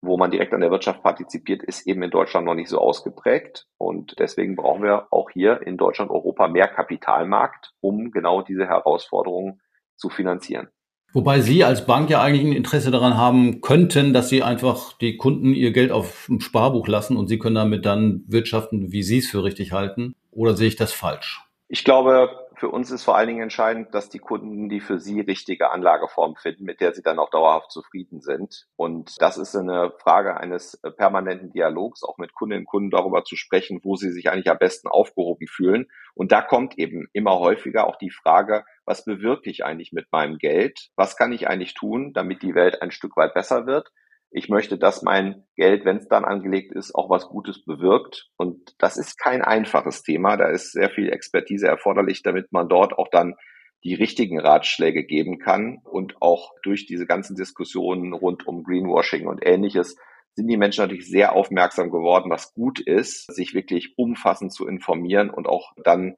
wo 0.07 0.17
man 0.17 0.31
direkt 0.31 0.53
an 0.53 0.61
der 0.61 0.71
Wirtschaft 0.71 1.03
partizipiert, 1.03 1.63
ist 1.63 1.87
eben 1.87 2.03
in 2.03 2.11
Deutschland 2.11 2.47
noch 2.47 2.55
nicht 2.55 2.69
so 2.69 2.79
ausgeprägt. 2.79 3.67
Und 3.79 4.19
deswegen 4.19 4.57
brauchen 4.57 4.83
wir 4.83 5.09
auch 5.11 5.31
hier 5.31 5.61
in 5.67 5.77
Deutschland, 5.77 6.11
Europa 6.11 6.49
mehr 6.49 6.69
Kapitalmarkt, 6.69 7.73
um 7.81 8.11
genau 8.11 8.43
diese 8.43 8.67
Herausforderungen 8.67 9.61
zu 9.97 10.09
finanzieren. 10.09 10.69
Wobei 11.13 11.41
Sie 11.41 11.63
als 11.63 11.87
Bank 11.87 12.11
ja 12.11 12.21
eigentlich 12.21 12.45
ein 12.45 12.57
Interesse 12.57 12.91
daran 12.91 13.17
haben 13.17 13.61
könnten, 13.61 14.13
dass 14.13 14.29
Sie 14.29 14.43
einfach 14.43 14.95
die 14.95 15.17
Kunden 15.17 15.55
ihr 15.55 15.71
Geld 15.71 15.93
auf 15.93 16.27
dem 16.29 16.41
Sparbuch 16.41 16.89
lassen 16.89 17.17
und 17.17 17.29
Sie 17.29 17.39
können 17.39 17.55
damit 17.55 17.87
dann 17.87 18.25
wirtschaften, 18.27 18.91
wie 18.91 19.05
Sie 19.05 19.19
es 19.19 19.29
für 19.29 19.45
richtig 19.45 19.71
halten. 19.71 20.17
Oder 20.33 20.57
sehe 20.57 20.67
ich 20.67 20.75
das 20.75 20.93
falsch? 20.93 21.41
Ich 21.69 21.85
glaube, 21.85 22.31
für 22.57 22.69
uns 22.69 22.91
ist 22.91 23.05
vor 23.05 23.17
allen 23.17 23.29
Dingen 23.29 23.43
entscheidend, 23.43 23.95
dass 23.95 24.09
die 24.09 24.19
Kunden 24.19 24.69
die 24.69 24.81
für 24.81 24.99
sie 24.99 25.21
richtige 25.21 25.71
Anlageform 25.71 26.37
finden, 26.37 26.65
mit 26.65 26.81
der 26.81 26.95
sie 26.95 27.03
dann 27.03 27.19
auch 27.19 27.31
dauerhaft 27.31 27.71
zufrieden 27.71 28.21
sind. 28.21 28.67
Und 28.77 29.21
das 29.21 29.37
ist 29.39 29.55
eine 29.57 29.93
Frage 29.99 30.37
eines 30.37 30.75
äh, 30.83 30.91
permanenten 30.91 31.51
Dialogs, 31.51 32.03
auch 32.03 32.19
mit 32.19 32.35
Kundinnen 32.35 32.63
und 32.63 32.67
Kunden 32.67 32.91
darüber 32.91 33.25
zu 33.25 33.37
sprechen, 33.37 33.81
wo 33.83 33.97
sie 33.97 34.11
sich 34.11 34.31
eigentlich 34.31 34.51
am 34.51 34.59
besten 34.59 34.89
aufgehoben 34.89 35.47
fühlen. 35.47 35.87
Und 36.15 36.33
da 36.33 36.43
kommt 36.43 36.79
eben 36.79 37.09
immer 37.13 37.39
häufiger 37.39 37.87
auch 37.87 37.97
die 37.97 38.11
Frage, 38.11 38.65
was 38.85 39.05
bewirke 39.05 39.51
ich 39.51 39.65
eigentlich 39.65 39.93
mit 39.93 40.13
meinem 40.13 40.39
Geld? 40.39 40.91
Was 40.97 41.17
kann 41.17 41.33
ich 41.33 41.49
eigentlich 41.49 41.75
tun, 41.75 42.13
damit 42.13 42.43
die 42.43 42.55
Welt 42.55 42.83
ein 42.83 42.91
Stück 42.91 43.17
weit 43.17 43.35
besser 43.35 43.67
wird? 43.67 43.91
Ich 44.37 44.49
möchte, 44.49 44.77
dass 44.79 45.03
mein 45.03 45.45
Geld, 45.55 45.85
wenn 45.85 45.99
es 45.99 46.09
dann 46.09 46.25
angelegt 46.25 46.73
ist, 46.73 46.93
auch 46.93 47.09
was 47.09 47.29
Gutes 47.29 47.65
bewirkt. 47.65 48.31
Und 48.37 48.75
das 48.79 48.97
ist 48.97 49.17
kein 49.17 49.43
einfaches 49.43 50.03
Thema. 50.03 50.37
Da 50.37 50.49
ist 50.49 50.73
sehr 50.73 50.91
viel 50.91 51.09
Expertise 51.13 51.69
erforderlich, 51.69 52.25
damit 52.25 52.51
man 52.51 52.69
dort 52.69 52.99
auch 52.99 53.07
dann 53.13 53.37
die 53.85 53.95
richtigen 53.95 54.41
Ratschläge 54.41 55.05
geben 55.05 55.39
kann. 55.39 55.79
Und 55.85 56.21
auch 56.21 56.51
durch 56.65 56.85
diese 56.87 57.07
ganzen 57.07 57.37
Diskussionen 57.37 58.13
rund 58.13 58.45
um 58.49 58.65
Greenwashing 58.65 59.29
und 59.29 59.47
ähnliches 59.47 59.97
sind 60.35 60.49
die 60.49 60.57
Menschen 60.57 60.83
natürlich 60.83 61.09
sehr 61.09 61.33
aufmerksam 61.35 61.93
geworden, 61.93 62.29
was 62.29 62.55
gut 62.55 62.81
ist, 62.81 63.33
sich 63.33 63.55
wirklich 63.55 63.97
umfassend 63.97 64.53
zu 64.53 64.67
informieren 64.67 65.31
und 65.31 65.47
auch 65.47 65.75
dann 65.85 66.17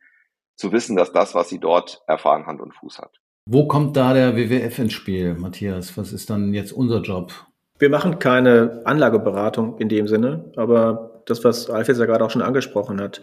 zu 0.56 0.72
wissen, 0.72 0.96
dass 0.96 1.12
das, 1.12 1.34
was 1.34 1.50
sie 1.50 1.60
dort 1.60 2.00
erfahren, 2.06 2.46
Hand 2.46 2.62
und 2.62 2.74
Fuß 2.74 2.98
hat. 2.98 3.20
Wo 3.46 3.68
kommt 3.68 3.94
da 3.94 4.14
der 4.14 4.36
WWF 4.36 4.78
ins 4.78 4.94
Spiel, 4.94 5.34
Matthias? 5.34 5.98
Was 5.98 6.14
ist 6.14 6.30
dann 6.30 6.54
jetzt 6.54 6.72
unser 6.72 7.02
Job? 7.02 7.46
Wir 7.78 7.90
machen 7.90 8.18
keine 8.18 8.80
Anlageberatung 8.84 9.78
in 9.78 9.88
dem 9.88 10.08
Sinne, 10.08 10.50
aber 10.56 11.22
das, 11.26 11.44
was 11.44 11.68
Alf 11.68 11.88
jetzt 11.88 11.98
ja 11.98 12.06
gerade 12.06 12.24
auch 12.24 12.30
schon 12.30 12.42
angesprochen 12.42 13.00
hat, 13.00 13.20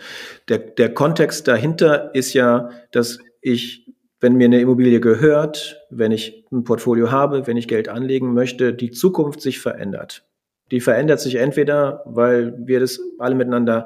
der, 0.49 0.59
der 0.59 0.93
Kontext 0.93 1.47
dahinter 1.47 2.13
ist 2.13 2.33
ja, 2.33 2.69
dass 2.91 3.19
ich, 3.41 3.91
wenn 4.19 4.35
mir 4.35 4.45
eine 4.45 4.61
Immobilie 4.61 4.99
gehört, 4.99 5.81
wenn 5.89 6.11
ich 6.11 6.45
ein 6.51 6.63
Portfolio 6.63 7.11
habe, 7.11 7.47
wenn 7.47 7.57
ich 7.57 7.67
Geld 7.67 7.89
anlegen 7.89 8.33
möchte, 8.33 8.73
die 8.73 8.91
Zukunft 8.91 9.41
sich 9.41 9.59
verändert. 9.59 10.25
Die 10.71 10.81
verändert 10.81 11.19
sich 11.19 11.35
entweder, 11.35 12.03
weil 12.05 12.53
wir 12.57 12.79
das 12.79 12.99
alle 13.19 13.35
miteinander 13.35 13.85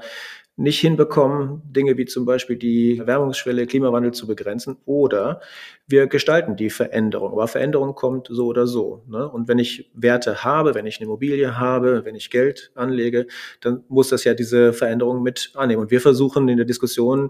nicht 0.58 0.80
hinbekommen, 0.80 1.62
Dinge 1.72 1.98
wie 1.98 2.06
zum 2.06 2.26
Beispiel 2.26 2.56
die 2.56 2.98
Erwärmungsschwelle, 2.98 3.68
Klimawandel 3.68 4.12
zu 4.12 4.26
begrenzen, 4.26 4.78
oder 4.86 5.40
wir 5.88 6.08
gestalten 6.08 6.56
die 6.56 6.72
Veränderung. 6.72 7.32
Aber 7.32 7.48
Veränderung 7.48 7.94
kommt 7.94 8.28
so 8.30 8.48
oder 8.48 8.66
so. 8.66 9.04
Ne? 9.08 9.30
Und 9.30 9.48
wenn 9.48 9.60
ich 9.60 9.92
Werte 9.94 10.44
habe, 10.44 10.74
wenn 10.74 10.88
ich 10.88 10.98
eine 10.98 11.06
Immobilie 11.06 11.58
habe, 11.58 12.04
wenn 12.06 12.16
ich 12.16 12.32
Geld 12.32 12.72
anlege, 12.74 13.28
dann 13.62 13.84
muss 13.88 14.10
das 14.10 14.24
ja 14.24 14.34
diese 14.34 14.74
Veränderung 14.74 15.22
mit 15.22 15.52
annehmen. 15.54 15.84
Und 15.84 15.92
wir 15.92 16.02
versuchen 16.02 16.50
in 16.50 16.58
der 16.58 16.66
Diskussion 16.66 17.30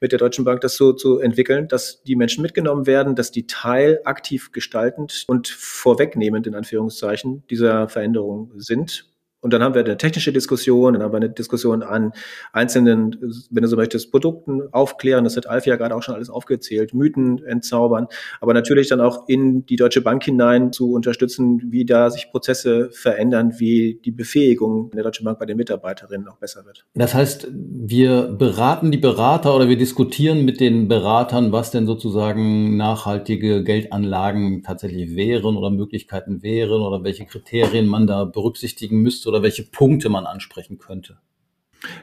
mit 0.00 0.12
der 0.12 0.18
Deutschen 0.18 0.44
Bank 0.44 0.60
das 0.60 0.76
so 0.76 0.92
zu 0.92 1.18
entwickeln, 1.18 1.68
dass 1.68 2.02
die 2.02 2.14
Menschen 2.14 2.42
mitgenommen 2.42 2.86
werden, 2.86 3.16
dass 3.16 3.30
die 3.30 3.46
Teil 3.46 4.00
aktiv 4.04 4.52
gestaltend 4.52 5.24
und 5.28 5.48
vorwegnehmend 5.48 6.46
in 6.46 6.54
Anführungszeichen 6.54 7.42
dieser 7.48 7.88
Veränderung 7.88 8.52
sind 8.56 9.15
und 9.46 9.52
dann 9.52 9.62
haben 9.62 9.76
wir 9.76 9.84
eine 9.84 9.96
technische 9.96 10.32
Diskussion, 10.32 10.94
dann 10.94 11.04
haben 11.04 11.12
wir 11.12 11.18
eine 11.18 11.30
Diskussion 11.30 11.84
an 11.84 12.10
einzelnen, 12.52 13.16
wenn 13.48 13.62
du 13.62 13.68
so 13.68 13.76
möchtest, 13.76 14.10
Produkten 14.10 14.60
aufklären. 14.72 15.22
Das 15.22 15.36
hat 15.36 15.46
Alf 15.46 15.66
ja 15.66 15.76
gerade 15.76 15.94
auch 15.94 16.02
schon 16.02 16.16
alles 16.16 16.30
aufgezählt, 16.30 16.92
Mythen 16.94 17.44
entzaubern, 17.44 18.08
aber 18.40 18.54
natürlich 18.54 18.88
dann 18.88 19.00
auch 19.00 19.28
in 19.28 19.64
die 19.64 19.76
Deutsche 19.76 20.00
Bank 20.00 20.24
hinein 20.24 20.72
zu 20.72 20.90
unterstützen, 20.90 21.62
wie 21.70 21.84
da 21.84 22.10
sich 22.10 22.32
Prozesse 22.32 22.90
verändern, 22.90 23.52
wie 23.58 24.00
die 24.04 24.10
Befähigung 24.10 24.90
der 24.90 25.04
Deutschen 25.04 25.24
Bank 25.24 25.38
bei 25.38 25.46
den 25.46 25.58
Mitarbeiterinnen 25.58 26.26
auch 26.26 26.38
besser 26.38 26.66
wird. 26.66 26.84
Das 26.94 27.14
heißt, 27.14 27.46
wir 27.52 28.22
beraten 28.22 28.90
die 28.90 28.98
Berater 28.98 29.54
oder 29.54 29.68
wir 29.68 29.78
diskutieren 29.78 30.44
mit 30.44 30.58
den 30.58 30.88
Beratern, 30.88 31.52
was 31.52 31.70
denn 31.70 31.86
sozusagen 31.86 32.76
nachhaltige 32.76 33.62
Geldanlagen 33.62 34.64
tatsächlich 34.64 35.14
wären 35.14 35.56
oder 35.56 35.70
Möglichkeiten 35.70 36.42
wären 36.42 36.82
oder 36.82 37.04
welche 37.04 37.26
Kriterien 37.26 37.86
man 37.86 38.08
da 38.08 38.24
berücksichtigen 38.24 39.02
müsste 39.02 39.35
oder 39.36 39.42
welche 39.42 39.64
Punkte 39.64 40.08
man 40.08 40.24
ansprechen 40.24 40.78
könnte. 40.78 41.18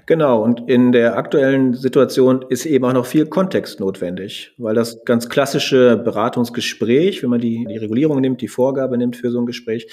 Genau, 0.06 0.42
und 0.44 0.70
in 0.70 0.92
der 0.92 1.18
aktuellen 1.18 1.74
Situation 1.74 2.46
ist 2.48 2.66
eben 2.66 2.86
auch 2.86 2.94
noch 2.94 3.08
viel 3.08 3.26
Kontext 3.26 3.80
notwendig, 3.80 4.54
weil 4.58 4.76
das 4.76 5.04
ganz 5.04 5.30
klassische 5.30 5.98
Beratungsgespräch, 5.98 7.24
wenn 7.24 7.32
man 7.32 7.42
die, 7.42 7.66
die 7.68 7.78
Regulierung 7.78 8.22
nimmt, 8.22 8.42
die 8.42 8.48
Vorgabe 8.48 8.98
nimmt 8.98 9.16
für 9.16 9.32
so 9.32 9.40
ein 9.40 9.48
Gespräch, 9.48 9.88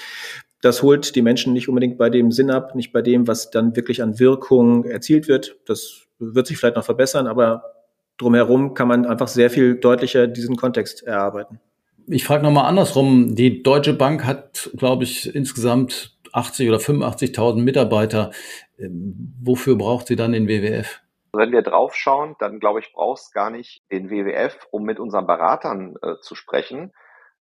das 0.61 0.83
holt 0.83 1.15
die 1.15 1.23
Menschen 1.23 1.53
nicht 1.53 1.67
unbedingt 1.67 1.97
bei 1.97 2.11
dem 2.11 2.31
Sinn 2.31 2.51
ab, 2.51 2.75
nicht 2.75 2.93
bei 2.93 3.01
dem, 3.01 3.27
was 3.27 3.49
dann 3.49 3.75
wirklich 3.75 4.03
an 4.03 4.19
Wirkung 4.19 4.85
erzielt 4.85 5.27
wird. 5.27 5.57
Das 5.65 6.03
wird 6.19 6.45
sich 6.45 6.57
vielleicht 6.57 6.75
noch 6.75 6.85
verbessern, 6.85 7.25
aber 7.25 7.63
drumherum 8.17 8.75
kann 8.75 8.87
man 8.87 9.07
einfach 9.07 9.27
sehr 9.27 9.49
viel 9.49 9.75
deutlicher 9.75 10.27
diesen 10.27 10.57
Kontext 10.57 11.01
erarbeiten. 11.01 11.59
Ich 12.07 12.23
frage 12.23 12.43
nochmal 12.43 12.65
andersrum. 12.65 13.35
Die 13.35 13.63
Deutsche 13.63 13.93
Bank 13.93 14.25
hat, 14.25 14.69
glaube 14.77 15.03
ich, 15.03 15.33
insgesamt 15.33 16.15
80 16.33 16.69
oder 16.69 16.77
85.000 16.77 17.61
Mitarbeiter. 17.61 18.31
Ähm, 18.77 19.33
wofür 19.41 19.77
braucht 19.77 20.07
sie 20.07 20.15
dann 20.15 20.31
den 20.31 20.47
WWF? 20.47 21.01
Wenn 21.33 21.51
wir 21.51 21.61
draufschauen, 21.61 22.35
dann 22.39 22.59
glaube 22.59 22.79
ich, 22.79 22.91
braucht 22.91 23.21
es 23.21 23.31
gar 23.31 23.49
nicht 23.49 23.81
den 23.91 24.09
WWF, 24.09 24.67
um 24.71 24.83
mit 24.83 24.99
unseren 24.99 25.27
Beratern 25.27 25.95
äh, 26.01 26.15
zu 26.21 26.35
sprechen, 26.35 26.91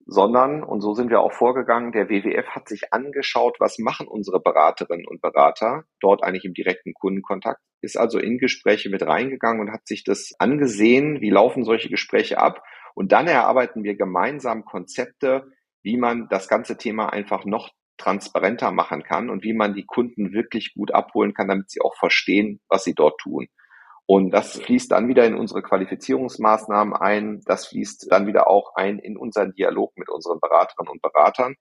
sondern, 0.08 0.64
und 0.64 0.80
so 0.80 0.94
sind 0.94 1.10
wir 1.10 1.20
auch 1.20 1.34
vorgegangen, 1.34 1.92
der 1.92 2.10
WWF 2.10 2.48
hat 2.48 2.70
sich 2.70 2.94
angeschaut, 2.94 3.58
was 3.60 3.78
machen 3.78 4.08
unsere 4.08 4.40
Beraterinnen 4.40 5.06
und 5.06 5.22
Berater 5.22 5.84
dort 6.00 6.24
eigentlich 6.24 6.46
im 6.46 6.54
direkten 6.54 6.94
Kundenkontakt, 6.94 7.62
ist 7.82 7.98
also 7.98 8.18
in 8.18 8.38
Gespräche 8.38 8.90
mit 8.90 9.06
reingegangen 9.06 9.60
und 9.60 9.72
hat 9.72 9.86
sich 9.86 10.06
das 10.06 10.34
angesehen, 10.40 11.20
wie 11.20 11.30
laufen 11.30 11.66
solche 11.66 11.90
Gespräche 11.90 12.38
ab. 12.38 12.64
Und 12.96 13.12
dann 13.12 13.28
erarbeiten 13.28 13.84
wir 13.84 13.96
gemeinsam 13.96 14.64
Konzepte, 14.64 15.52
wie 15.84 15.98
man 15.98 16.28
das 16.30 16.48
ganze 16.48 16.78
Thema 16.78 17.12
einfach 17.12 17.44
noch 17.44 17.70
transparenter 17.98 18.72
machen 18.72 19.04
kann 19.04 19.30
und 19.30 19.44
wie 19.44 19.54
man 19.54 19.74
die 19.74 19.86
Kunden 19.86 20.32
wirklich 20.34 20.74
gut 20.74 20.94
abholen 20.94 21.34
kann, 21.34 21.48
damit 21.48 21.70
sie 21.70 21.82
auch 21.82 21.96
verstehen, 21.96 22.60
was 22.70 22.84
sie 22.84 22.94
dort 22.94 23.20
tun. 23.20 23.48
Und 24.06 24.32
das 24.32 24.58
fließt 24.62 24.92
dann 24.92 25.10
wieder 25.10 25.26
in 25.26 25.36
unsere 25.36 25.62
Qualifizierungsmaßnahmen 25.62 26.94
ein. 26.94 27.42
Das 27.46 27.68
fließt 27.68 28.08
dann 28.10 28.26
wieder 28.26 28.50
auch 28.50 28.76
ein 28.76 29.00
in 29.00 29.18
unseren 29.18 29.52
Dialog 29.52 29.98
mit 29.98 30.10
unseren 30.10 30.40
Beraterinnen 30.40 30.90
und 30.90 31.02
Beratern, 31.02 31.56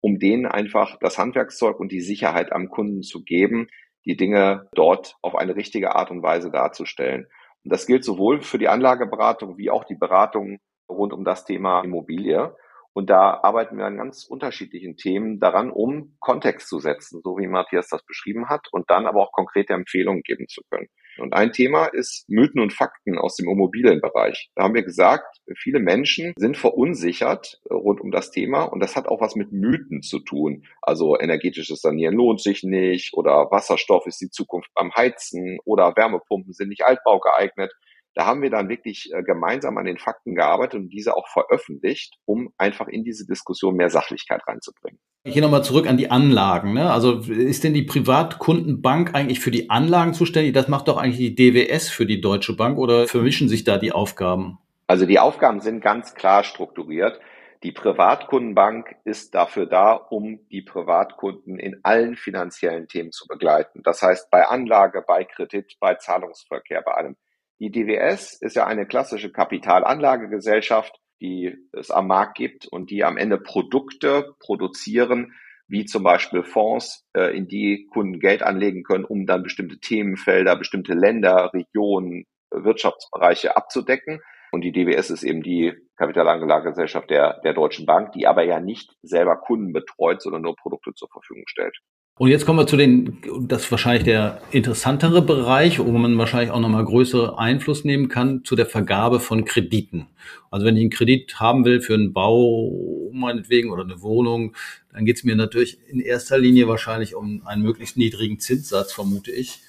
um 0.00 0.18
denen 0.18 0.46
einfach 0.46 0.98
das 1.00 1.16
Handwerkszeug 1.16 1.78
und 1.78 1.92
die 1.92 2.00
Sicherheit 2.00 2.50
am 2.50 2.70
Kunden 2.70 3.02
zu 3.02 3.22
geben, 3.22 3.68
die 4.04 4.16
Dinge 4.16 4.68
dort 4.74 5.16
auf 5.22 5.36
eine 5.36 5.54
richtige 5.54 5.94
Art 5.94 6.10
und 6.10 6.24
Weise 6.24 6.50
darzustellen. 6.50 7.28
Und 7.62 7.72
das 7.72 7.86
gilt 7.86 8.04
sowohl 8.04 8.40
für 8.40 8.58
die 8.58 8.68
Anlageberatung 8.68 9.56
wie 9.56 9.70
auch 9.70 9.84
die 9.84 9.94
Beratung 9.94 10.58
rund 10.88 11.12
um 11.12 11.24
das 11.24 11.44
Thema 11.44 11.82
Immobilie. 11.82 12.52
Und 12.94 13.08
da 13.10 13.40
arbeiten 13.42 13.78
wir 13.78 13.86
an 13.86 13.96
ganz 13.96 14.24
unterschiedlichen 14.24 14.96
Themen 14.96 15.40
daran, 15.40 15.70
um 15.70 16.16
Kontext 16.20 16.68
zu 16.68 16.78
setzen, 16.78 17.20
so 17.24 17.38
wie 17.38 17.46
Matthias 17.46 17.88
das 17.88 18.04
beschrieben 18.04 18.48
hat, 18.48 18.68
und 18.70 18.90
dann 18.90 19.06
aber 19.06 19.20
auch 19.20 19.32
konkrete 19.32 19.72
Empfehlungen 19.72 20.22
geben 20.22 20.46
zu 20.48 20.60
können. 20.70 20.88
Und 21.18 21.34
ein 21.34 21.52
Thema 21.52 21.86
ist 21.86 22.28
Mythen 22.28 22.60
und 22.60 22.72
Fakten 22.72 23.18
aus 23.18 23.36
dem 23.36 23.48
Immobilienbereich. 23.48 24.50
Da 24.54 24.62
haben 24.62 24.74
wir 24.74 24.82
gesagt, 24.82 25.40
viele 25.56 25.78
Menschen 25.78 26.32
sind 26.36 26.56
verunsichert 26.56 27.60
rund 27.70 28.00
um 28.00 28.10
das 28.10 28.30
Thema 28.30 28.64
und 28.64 28.80
das 28.80 28.96
hat 28.96 29.08
auch 29.08 29.20
was 29.20 29.36
mit 29.36 29.52
Mythen 29.52 30.02
zu 30.02 30.20
tun. 30.20 30.64
Also 30.80 31.18
energetisches 31.18 31.80
Sanieren 31.80 32.16
lohnt 32.16 32.40
sich 32.40 32.62
nicht 32.62 33.14
oder 33.14 33.50
Wasserstoff 33.50 34.06
ist 34.06 34.20
die 34.20 34.30
Zukunft 34.30 34.70
beim 34.74 34.94
Heizen 34.94 35.58
oder 35.64 35.94
Wärmepumpen 35.96 36.52
sind 36.52 36.68
nicht 36.68 36.84
altbau 36.84 37.20
geeignet. 37.20 37.72
Da 38.14 38.26
haben 38.26 38.42
wir 38.42 38.50
dann 38.50 38.68
wirklich 38.68 39.10
äh, 39.12 39.22
gemeinsam 39.22 39.78
an 39.78 39.86
den 39.86 39.98
Fakten 39.98 40.34
gearbeitet 40.34 40.80
und 40.80 40.90
diese 40.90 41.16
auch 41.16 41.28
veröffentlicht, 41.28 42.16
um 42.24 42.52
einfach 42.58 42.88
in 42.88 43.04
diese 43.04 43.26
Diskussion 43.26 43.76
mehr 43.76 43.90
Sachlichkeit 43.90 44.42
reinzubringen. 44.46 45.00
Ich 45.24 45.34
gehe 45.34 45.42
nochmal 45.42 45.64
zurück 45.64 45.86
an 45.86 45.96
die 45.96 46.10
Anlagen. 46.10 46.74
Ne? 46.74 46.90
Also 46.90 47.20
ist 47.20 47.64
denn 47.64 47.74
die 47.74 47.84
Privatkundenbank 47.84 49.14
eigentlich 49.14 49.40
für 49.40 49.52
die 49.52 49.70
Anlagen 49.70 50.14
zuständig? 50.14 50.52
Das 50.52 50.68
macht 50.68 50.88
doch 50.88 50.96
eigentlich 50.96 51.18
die 51.18 51.34
DWS 51.34 51.88
für 51.88 52.06
die 52.06 52.20
Deutsche 52.20 52.56
Bank 52.56 52.76
oder 52.76 53.06
vermischen 53.06 53.48
sich 53.48 53.64
da 53.64 53.78
die 53.78 53.92
Aufgaben? 53.92 54.58
Also 54.88 55.06
die 55.06 55.18
Aufgaben 55.18 55.60
sind 55.60 55.80
ganz 55.80 56.14
klar 56.14 56.44
strukturiert. 56.44 57.20
Die 57.62 57.70
Privatkundenbank 57.70 58.96
ist 59.04 59.36
dafür 59.36 59.66
da, 59.66 59.92
um 59.92 60.40
die 60.50 60.62
Privatkunden 60.62 61.60
in 61.60 61.78
allen 61.84 62.16
finanziellen 62.16 62.88
Themen 62.88 63.12
zu 63.12 63.28
begleiten. 63.28 63.82
Das 63.84 64.02
heißt 64.02 64.30
bei 64.30 64.44
Anlage, 64.46 65.04
bei 65.06 65.24
Kredit, 65.24 65.76
bei 65.78 65.94
Zahlungsverkehr, 65.94 66.82
bei 66.82 66.92
allem. 66.92 67.16
Die 67.62 67.70
DWS 67.70 68.32
ist 68.40 68.56
ja 68.56 68.66
eine 68.66 68.86
klassische 68.86 69.30
Kapitalanlagegesellschaft, 69.30 70.98
die 71.20 71.56
es 71.70 71.92
am 71.92 72.08
Markt 72.08 72.36
gibt 72.36 72.66
und 72.66 72.90
die 72.90 73.04
am 73.04 73.16
Ende 73.16 73.38
Produkte 73.38 74.34
produzieren, 74.40 75.32
wie 75.68 75.84
zum 75.84 76.02
Beispiel 76.02 76.42
Fonds, 76.42 77.06
äh, 77.12 77.36
in 77.36 77.46
die 77.46 77.86
Kunden 77.92 78.18
Geld 78.18 78.42
anlegen 78.42 78.82
können, 78.82 79.04
um 79.04 79.26
dann 79.26 79.44
bestimmte 79.44 79.78
Themenfelder, 79.78 80.56
bestimmte 80.56 80.94
Länder, 80.94 81.52
Regionen, 81.54 82.24
Wirtschaftsbereiche 82.50 83.56
abzudecken. 83.56 84.20
Und 84.50 84.62
die 84.62 84.72
DWS 84.72 85.10
ist 85.10 85.22
eben 85.22 85.44
die 85.44 85.72
Kapitalanlagegesellschaft 85.98 87.10
der, 87.10 87.38
der 87.44 87.54
Deutschen 87.54 87.86
Bank, 87.86 88.10
die 88.10 88.26
aber 88.26 88.42
ja 88.42 88.58
nicht 88.58 88.90
selber 89.02 89.36
Kunden 89.36 89.72
betreut, 89.72 90.20
sondern 90.20 90.42
nur 90.42 90.56
Produkte 90.56 90.94
zur 90.94 91.08
Verfügung 91.10 91.44
stellt. 91.46 91.78
Und 92.18 92.28
jetzt 92.28 92.44
kommen 92.44 92.58
wir 92.58 92.66
zu 92.66 92.76
den, 92.76 93.18
das 93.48 93.64
ist 93.64 93.70
wahrscheinlich 93.70 94.04
der 94.04 94.42
interessantere 94.50 95.22
Bereich, 95.22 95.78
wo 95.78 95.90
man 95.90 96.18
wahrscheinlich 96.18 96.50
auch 96.50 96.60
nochmal 96.60 96.84
größere 96.84 97.38
Einfluss 97.38 97.84
nehmen 97.84 98.08
kann, 98.08 98.44
zu 98.44 98.54
der 98.54 98.66
Vergabe 98.66 99.18
von 99.18 99.46
Krediten. 99.46 100.08
Also 100.50 100.66
wenn 100.66 100.76
ich 100.76 100.82
einen 100.82 100.90
Kredit 100.90 101.40
haben 101.40 101.64
will 101.64 101.80
für 101.80 101.94
einen 101.94 102.12
Bau, 102.12 103.10
meinetwegen, 103.12 103.70
oder 103.70 103.84
eine 103.84 104.02
Wohnung, 104.02 104.54
dann 104.92 105.06
geht 105.06 105.16
es 105.16 105.24
mir 105.24 105.36
natürlich 105.36 105.78
in 105.88 106.00
erster 106.00 106.38
Linie 106.38 106.68
wahrscheinlich 106.68 107.14
um 107.14 107.46
einen 107.46 107.62
möglichst 107.62 107.96
niedrigen 107.96 108.38
Zinssatz, 108.38 108.92
vermute 108.92 109.32
ich. 109.32 109.60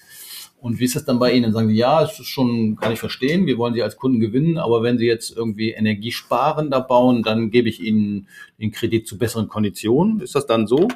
Und 0.59 0.79
wie 0.79 0.85
ist 0.85 0.97
das 0.97 1.05
dann 1.05 1.19
bei 1.19 1.31
Ihnen? 1.31 1.53
Sagen 1.53 1.69
Sie, 1.69 1.75
ja, 1.75 2.03
es 2.03 2.19
ist 2.19 2.27
schon, 2.27 2.75
kann 2.75 2.91
ich 2.91 2.99
verstehen, 2.99 3.47
wir 3.47 3.57
wollen 3.57 3.73
Sie 3.73 3.83
als 3.83 3.95
Kunden 3.95 4.19
gewinnen, 4.19 4.57
aber 4.57 4.83
wenn 4.83 4.97
Sie 4.97 5.05
jetzt 5.05 5.35
irgendwie 5.35 5.71
energiesparender 5.71 6.81
bauen, 6.81 7.23
dann 7.23 7.51
gebe 7.51 7.69
ich 7.69 7.81
Ihnen 7.81 8.27
den 8.59 8.71
Kredit 8.71 9.07
zu 9.07 9.17
besseren 9.17 9.47
Konditionen. 9.47 10.19
Ist 10.19 10.35
das 10.35 10.45
dann 10.45 10.67
so? 10.67 10.89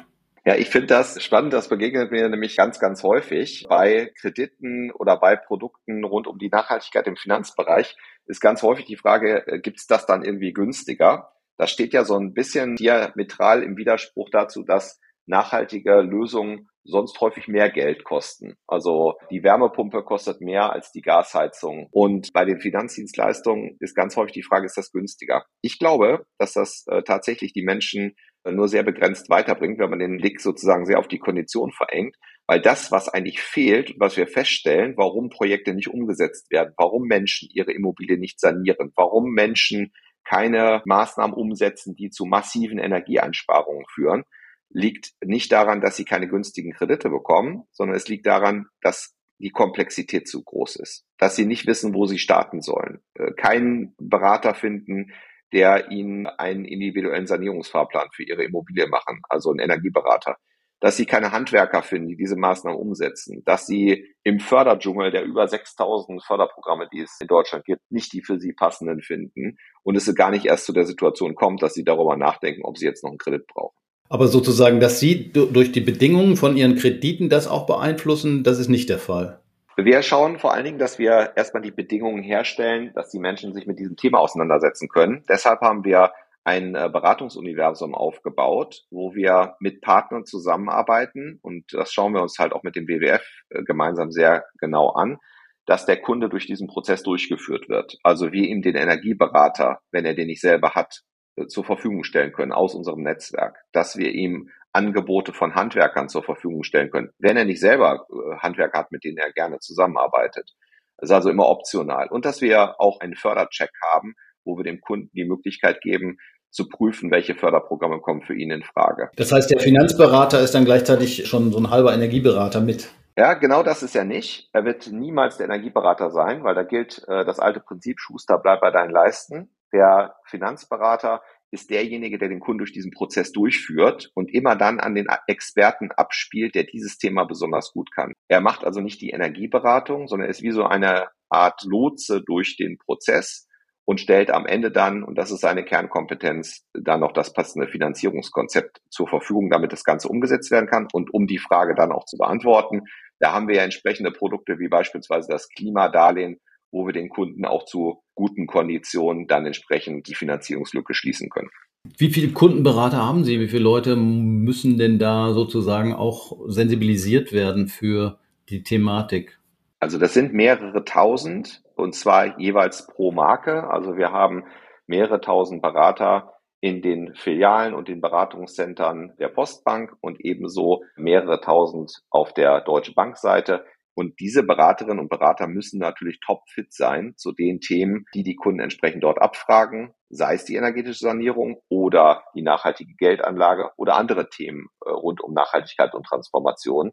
Ja, 0.48 0.56
ich 0.56 0.70
finde 0.70 0.86
das 0.86 1.22
spannend. 1.22 1.52
Das 1.52 1.68
begegnet 1.68 2.10
mir 2.10 2.26
nämlich 2.26 2.56
ganz, 2.56 2.80
ganz 2.80 3.02
häufig. 3.02 3.66
Bei 3.68 4.10
Krediten 4.18 4.90
oder 4.92 5.20
bei 5.20 5.36
Produkten 5.36 6.02
rund 6.04 6.26
um 6.26 6.38
die 6.38 6.48
Nachhaltigkeit 6.48 7.06
im 7.06 7.16
Finanzbereich 7.16 7.94
ist 8.24 8.40
ganz 8.40 8.62
häufig 8.62 8.86
die 8.86 8.96
Frage, 8.96 9.46
äh, 9.46 9.60
gibt 9.60 9.76
es 9.78 9.86
das 9.86 10.06
dann 10.06 10.24
irgendwie 10.24 10.54
günstiger? 10.54 11.32
Das 11.58 11.70
steht 11.70 11.92
ja 11.92 12.02
so 12.02 12.16
ein 12.16 12.32
bisschen 12.32 12.76
diametral 12.76 13.62
im 13.62 13.76
Widerspruch 13.76 14.30
dazu, 14.32 14.64
dass 14.64 14.98
nachhaltige 15.26 16.00
Lösungen 16.00 16.70
sonst 16.88 17.20
häufig 17.20 17.48
mehr 17.48 17.70
Geld 17.70 18.04
kosten. 18.04 18.54
Also 18.66 19.16
die 19.30 19.42
Wärmepumpe 19.42 20.02
kostet 20.02 20.40
mehr 20.40 20.72
als 20.72 20.90
die 20.92 21.02
Gasheizung. 21.02 21.88
Und 21.90 22.32
bei 22.32 22.46
den 22.46 22.60
Finanzdienstleistungen 22.60 23.76
ist 23.80 23.94
ganz 23.94 24.16
häufig 24.16 24.32
die 24.32 24.42
Frage, 24.42 24.64
ist 24.64 24.78
das 24.78 24.90
günstiger? 24.92 25.44
Ich 25.60 25.78
glaube, 25.78 26.24
dass 26.38 26.54
das 26.54 26.86
äh, 26.88 27.02
tatsächlich 27.02 27.52
die 27.52 27.64
Menschen 27.64 28.16
nur 28.52 28.68
sehr 28.68 28.82
begrenzt 28.82 29.28
weiterbringt, 29.30 29.78
wenn 29.78 29.90
man 29.90 29.98
den 29.98 30.18
Blick 30.18 30.40
sozusagen 30.40 30.86
sehr 30.86 30.98
auf 30.98 31.08
die 31.08 31.18
Kondition 31.18 31.72
verengt. 31.72 32.16
Weil 32.46 32.60
das, 32.60 32.90
was 32.90 33.08
eigentlich 33.08 33.40
fehlt, 33.40 33.94
was 33.98 34.16
wir 34.16 34.26
feststellen, 34.26 34.94
warum 34.96 35.28
Projekte 35.28 35.74
nicht 35.74 35.88
umgesetzt 35.88 36.50
werden, 36.50 36.72
warum 36.76 37.02
Menschen 37.02 37.48
ihre 37.52 37.72
Immobilie 37.72 38.18
nicht 38.18 38.40
sanieren, 38.40 38.92
warum 38.96 39.32
Menschen 39.32 39.92
keine 40.24 40.82
Maßnahmen 40.84 41.34
umsetzen, 41.34 41.94
die 41.94 42.10
zu 42.10 42.24
massiven 42.24 42.78
Energieeinsparungen 42.78 43.84
führen, 43.92 44.24
liegt 44.70 45.12
nicht 45.24 45.52
daran, 45.52 45.80
dass 45.80 45.96
sie 45.96 46.04
keine 46.04 46.28
günstigen 46.28 46.72
Kredite 46.72 47.08
bekommen, 47.08 47.64
sondern 47.72 47.96
es 47.96 48.08
liegt 48.08 48.26
daran, 48.26 48.66
dass 48.82 49.14
die 49.38 49.50
Komplexität 49.50 50.28
zu 50.28 50.42
groß 50.42 50.76
ist, 50.76 51.04
dass 51.16 51.36
sie 51.36 51.46
nicht 51.46 51.66
wissen, 51.66 51.94
wo 51.94 52.06
sie 52.06 52.18
starten 52.18 52.60
sollen, 52.60 53.00
äh, 53.14 53.32
keinen 53.32 53.94
Berater 53.98 54.54
finden, 54.54 55.12
der 55.52 55.90
ihnen 55.90 56.26
einen 56.26 56.64
individuellen 56.64 57.26
Sanierungsfahrplan 57.26 58.08
für 58.12 58.24
ihre 58.24 58.44
Immobilie 58.44 58.86
machen, 58.86 59.20
also 59.28 59.50
einen 59.50 59.60
Energieberater, 59.60 60.36
dass 60.80 60.96
sie 60.96 61.06
keine 61.06 61.32
Handwerker 61.32 61.82
finden, 61.82 62.08
die 62.08 62.16
diese 62.16 62.36
Maßnahmen 62.36 62.78
umsetzen, 62.78 63.42
dass 63.44 63.66
sie 63.66 64.14
im 64.22 64.38
Förderdschungel 64.38 65.10
der 65.10 65.24
über 65.24 65.48
6000 65.48 66.22
Förderprogramme, 66.24 66.88
die 66.92 67.00
es 67.00 67.16
in 67.20 67.26
Deutschland 67.26 67.64
gibt, 67.64 67.82
nicht 67.90 68.12
die 68.12 68.22
für 68.22 68.38
sie 68.38 68.52
passenden 68.52 69.02
finden 69.02 69.58
und 69.82 69.96
es 69.96 70.14
gar 70.14 70.30
nicht 70.30 70.46
erst 70.46 70.66
zu 70.66 70.72
der 70.72 70.86
Situation 70.86 71.34
kommt, 71.34 71.62
dass 71.62 71.74
sie 71.74 71.84
darüber 71.84 72.16
nachdenken, 72.16 72.62
ob 72.64 72.78
sie 72.78 72.86
jetzt 72.86 73.02
noch 73.02 73.10
einen 73.10 73.18
Kredit 73.18 73.46
brauchen. 73.46 73.76
Aber 74.10 74.28
sozusagen, 74.28 74.80
dass 74.80 75.00
Sie 75.00 75.32
durch 75.32 75.70
die 75.70 75.82
Bedingungen 75.82 76.36
von 76.36 76.56
Ihren 76.56 76.76
Krediten 76.76 77.28
das 77.28 77.46
auch 77.46 77.66
beeinflussen, 77.66 78.42
das 78.42 78.58
ist 78.58 78.68
nicht 78.68 78.88
der 78.88 78.98
Fall. 78.98 79.40
Wir 79.80 80.02
schauen 80.02 80.40
vor 80.40 80.52
allen 80.52 80.64
Dingen, 80.64 80.80
dass 80.80 80.98
wir 80.98 81.34
erstmal 81.36 81.62
die 81.62 81.70
Bedingungen 81.70 82.24
herstellen, 82.24 82.90
dass 82.96 83.10
die 83.10 83.20
Menschen 83.20 83.54
sich 83.54 83.68
mit 83.68 83.78
diesem 83.78 83.94
Thema 83.94 84.18
auseinandersetzen 84.18 84.88
können. 84.88 85.22
Deshalb 85.28 85.60
haben 85.60 85.84
wir 85.84 86.12
ein 86.42 86.74
äh, 86.74 86.90
Beratungsuniversum 86.92 87.94
aufgebaut, 87.94 88.82
wo 88.90 89.14
wir 89.14 89.54
mit 89.60 89.80
Partnern 89.80 90.24
zusammenarbeiten 90.24 91.38
und 91.42 91.72
das 91.72 91.92
schauen 91.92 92.12
wir 92.12 92.22
uns 92.22 92.40
halt 92.40 92.54
auch 92.54 92.64
mit 92.64 92.74
dem 92.74 92.88
WWF 92.88 93.22
äh, 93.50 93.62
gemeinsam 93.62 94.10
sehr 94.10 94.46
genau 94.58 94.88
an, 94.88 95.18
dass 95.64 95.86
der 95.86 96.02
Kunde 96.02 96.28
durch 96.28 96.46
diesen 96.46 96.66
Prozess 96.66 97.04
durchgeführt 97.04 97.68
wird. 97.68 97.98
Also 98.02 98.32
wir 98.32 98.48
ihm 98.48 98.62
den 98.62 98.74
Energieberater, 98.74 99.78
wenn 99.92 100.04
er 100.04 100.14
den 100.14 100.26
nicht 100.26 100.40
selber 100.40 100.70
hat, 100.74 101.02
äh, 101.36 101.46
zur 101.46 101.62
Verfügung 101.62 102.02
stellen 102.02 102.32
können 102.32 102.50
aus 102.50 102.74
unserem 102.74 103.04
Netzwerk, 103.04 103.56
dass 103.70 103.96
wir 103.96 104.10
ihm 104.10 104.50
Angebote 104.78 105.32
von 105.32 105.56
Handwerkern 105.56 106.08
zur 106.08 106.22
Verfügung 106.22 106.62
stellen 106.62 106.90
können, 106.90 107.10
wenn 107.18 107.36
er 107.36 107.44
nicht 107.44 107.60
selber 107.60 108.06
äh, 108.10 108.36
Handwerker 108.38 108.78
hat, 108.78 108.92
mit 108.92 109.02
denen 109.02 109.18
er 109.18 109.32
gerne 109.32 109.58
zusammenarbeitet. 109.58 110.54
Das 110.96 111.10
ist 111.10 111.14
also 111.14 111.30
immer 111.30 111.48
optional. 111.48 112.08
Und 112.08 112.24
dass 112.24 112.40
wir 112.40 112.80
auch 112.80 113.00
einen 113.00 113.16
Fördercheck 113.16 113.72
haben, 113.92 114.14
wo 114.44 114.56
wir 114.56 114.64
dem 114.64 114.80
Kunden 114.80 115.10
die 115.12 115.24
Möglichkeit 115.24 115.80
geben, 115.80 116.18
zu 116.50 116.68
prüfen, 116.68 117.10
welche 117.10 117.34
Förderprogramme 117.34 118.00
kommen 118.00 118.22
für 118.22 118.34
ihn 118.34 118.50
in 118.50 118.62
Frage. 118.62 119.10
Das 119.16 119.32
heißt, 119.32 119.50
der 119.50 119.60
Finanzberater 119.60 120.40
ist 120.40 120.54
dann 120.54 120.64
gleichzeitig 120.64 121.28
schon 121.28 121.52
so 121.52 121.58
ein 121.58 121.70
halber 121.70 121.92
Energieberater 121.92 122.60
mit. 122.60 122.88
Ja, 123.18 123.34
genau 123.34 123.64
das 123.64 123.82
ist 123.82 123.96
er 123.96 124.04
nicht. 124.04 124.48
Er 124.52 124.64
wird 124.64 124.90
niemals 124.92 125.36
der 125.36 125.46
Energieberater 125.46 126.10
sein, 126.10 126.44
weil 126.44 126.54
da 126.54 126.62
gilt 126.62 127.02
äh, 127.08 127.24
das 127.24 127.40
alte 127.40 127.60
Prinzip, 127.60 127.98
Schuster, 127.98 128.38
bleib 128.38 128.60
bei 128.60 128.70
deinen 128.70 128.92
Leisten. 128.92 129.50
Der 129.72 130.14
Finanzberater 130.24 131.20
ist 131.50 131.70
derjenige, 131.70 132.18
der 132.18 132.28
den 132.28 132.40
Kunden 132.40 132.58
durch 132.58 132.72
diesen 132.72 132.90
Prozess 132.90 133.32
durchführt 133.32 134.10
und 134.14 134.32
immer 134.32 134.56
dann 134.56 134.80
an 134.80 134.94
den 134.94 135.06
Experten 135.26 135.90
abspielt, 135.92 136.54
der 136.54 136.64
dieses 136.64 136.98
Thema 136.98 137.24
besonders 137.24 137.72
gut 137.72 137.90
kann. 137.94 138.12
Er 138.28 138.40
macht 138.40 138.64
also 138.64 138.80
nicht 138.80 139.00
die 139.00 139.10
Energieberatung, 139.10 140.08
sondern 140.08 140.28
ist 140.28 140.42
wie 140.42 140.50
so 140.50 140.64
eine 140.64 141.08
Art 141.30 141.62
Lotse 141.64 142.22
durch 142.22 142.56
den 142.56 142.78
Prozess 142.78 143.46
und 143.88 144.00
stellt 144.00 144.30
am 144.30 144.44
Ende 144.44 144.70
dann, 144.70 145.02
und 145.02 145.16
das 145.16 145.30
ist 145.30 145.40
seine 145.40 145.64
Kernkompetenz, 145.64 146.66
dann 146.74 147.00
noch 147.00 147.12
das 147.12 147.32
passende 147.32 147.68
Finanzierungskonzept 147.68 148.82
zur 148.90 149.08
Verfügung, 149.08 149.48
damit 149.48 149.72
das 149.72 149.82
Ganze 149.82 150.08
umgesetzt 150.08 150.50
werden 150.50 150.68
kann. 150.68 150.88
Und 150.92 151.14
um 151.14 151.26
die 151.26 151.38
Frage 151.38 151.74
dann 151.74 151.92
auch 151.92 152.04
zu 152.04 152.18
beantworten, 152.18 152.82
da 153.18 153.32
haben 153.32 153.48
wir 153.48 153.56
ja 153.56 153.64
entsprechende 153.64 154.10
Produkte 154.12 154.58
wie 154.58 154.68
beispielsweise 154.68 155.28
das 155.30 155.48
Klimadarlehen, 155.48 156.38
wo 156.70 156.86
wir 156.86 156.92
den 156.92 157.08
Kunden 157.08 157.44
auch 157.44 157.64
zu 157.64 158.02
guten 158.14 158.46
Konditionen 158.46 159.26
dann 159.26 159.46
entsprechend 159.46 160.08
die 160.08 160.14
Finanzierungslücke 160.14 160.94
schließen 160.94 161.30
können. 161.30 161.50
Wie 161.96 162.10
viele 162.10 162.32
Kundenberater 162.32 162.98
haben 162.98 163.24
Sie? 163.24 163.40
Wie 163.40 163.48
viele 163.48 163.62
Leute 163.62 163.96
müssen 163.96 164.78
denn 164.78 164.98
da 164.98 165.32
sozusagen 165.32 165.94
auch 165.94 166.36
sensibilisiert 166.46 167.32
werden 167.32 167.68
für 167.68 168.18
die 168.48 168.62
Thematik? 168.62 169.38
Also 169.80 169.98
das 169.98 170.12
sind 170.12 170.34
mehrere 170.34 170.84
tausend 170.84 171.62
und 171.76 171.94
zwar 171.94 172.38
jeweils 172.40 172.86
pro 172.86 173.12
Marke. 173.12 173.70
Also 173.70 173.96
wir 173.96 174.10
haben 174.10 174.44
mehrere 174.86 175.20
tausend 175.20 175.62
Berater 175.62 176.34
in 176.60 176.82
den 176.82 177.14
Filialen 177.14 177.74
und 177.74 177.86
den 177.86 178.00
Beratungszentren 178.00 179.12
der 179.18 179.28
Postbank 179.28 179.96
und 180.00 180.20
ebenso 180.20 180.82
mehrere 180.96 181.40
tausend 181.40 182.02
auf 182.10 182.34
der 182.34 182.62
Deutsche 182.62 182.94
Bank 182.94 183.16
Seite. 183.16 183.64
Und 183.98 184.20
diese 184.20 184.44
Beraterinnen 184.44 185.00
und 185.00 185.08
Berater 185.08 185.48
müssen 185.48 185.80
natürlich 185.80 186.20
topfit 186.20 186.72
sein 186.72 187.14
zu 187.16 187.32
den 187.32 187.58
Themen, 187.58 188.04
die 188.14 188.22
die 188.22 188.36
Kunden 188.36 188.60
entsprechend 188.60 189.02
dort 189.02 189.20
abfragen, 189.20 189.92
sei 190.08 190.34
es 190.34 190.44
die 190.44 190.54
energetische 190.54 191.00
Sanierung 191.00 191.60
oder 191.68 192.22
die 192.36 192.42
nachhaltige 192.42 192.94
Geldanlage 192.94 193.72
oder 193.76 193.96
andere 193.96 194.28
Themen 194.28 194.68
äh, 194.86 194.90
rund 194.90 195.20
um 195.20 195.34
Nachhaltigkeit 195.34 195.94
und 195.94 196.06
Transformation. 196.06 196.92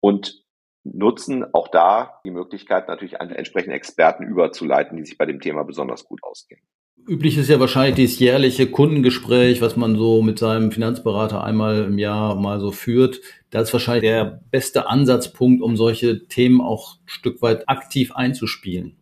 Und 0.00 0.42
nutzen 0.82 1.44
auch 1.54 1.68
da 1.68 2.20
die 2.24 2.32
Möglichkeit, 2.32 2.88
natürlich 2.88 3.20
an 3.20 3.30
entsprechende 3.30 3.76
Experten 3.76 4.24
überzuleiten, 4.24 4.96
die 4.96 5.04
sich 5.04 5.16
bei 5.16 5.26
dem 5.26 5.38
Thema 5.38 5.62
besonders 5.62 6.04
gut 6.04 6.18
auskennen. 6.24 6.64
Üblich 7.06 7.38
ist 7.38 7.48
ja 7.48 7.58
wahrscheinlich 7.58 7.96
dieses 7.96 8.18
jährliche 8.18 8.70
Kundengespräch, 8.70 9.60
was 9.60 9.76
man 9.76 9.96
so 9.96 10.22
mit 10.22 10.38
seinem 10.38 10.70
Finanzberater 10.70 11.42
einmal 11.42 11.84
im 11.84 11.98
Jahr 11.98 12.36
mal 12.36 12.60
so 12.60 12.70
führt. 12.70 13.20
Das 13.50 13.64
ist 13.64 13.72
wahrscheinlich 13.72 14.10
der 14.10 14.40
beste 14.50 14.88
Ansatzpunkt, 14.88 15.62
um 15.62 15.76
solche 15.76 16.28
Themen 16.28 16.60
auch 16.60 16.96
ein 16.96 17.08
Stück 17.08 17.42
weit 17.42 17.68
aktiv 17.68 18.12
einzuspielen. 18.14 18.96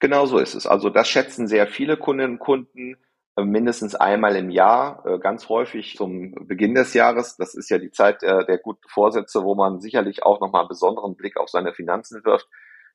Genau 0.00 0.26
so 0.26 0.38
ist 0.38 0.54
es. 0.54 0.66
Also 0.66 0.90
das 0.90 1.08
schätzen 1.08 1.48
sehr 1.48 1.66
viele 1.66 1.96
Kundinnen 1.96 2.32
und 2.32 2.38
Kunden, 2.40 2.96
mindestens 3.36 3.94
einmal 3.94 4.36
im 4.36 4.50
Jahr, 4.50 5.04
äh, 5.06 5.18
ganz 5.18 5.48
häufig 5.48 5.96
zum 5.96 6.34
Beginn 6.46 6.74
des 6.74 6.94
Jahres. 6.94 7.36
Das 7.36 7.54
ist 7.54 7.68
ja 7.68 7.78
die 7.78 7.90
Zeit 7.90 8.22
der, 8.22 8.44
der 8.44 8.58
guten 8.58 8.86
Vorsätze, 8.88 9.42
wo 9.42 9.54
man 9.54 9.80
sicherlich 9.80 10.22
auch 10.22 10.40
nochmal 10.40 10.62
einen 10.62 10.68
besonderen 10.68 11.16
Blick 11.16 11.36
auf 11.36 11.48
seine 11.48 11.72
Finanzen 11.72 12.24
wirft, 12.24 12.48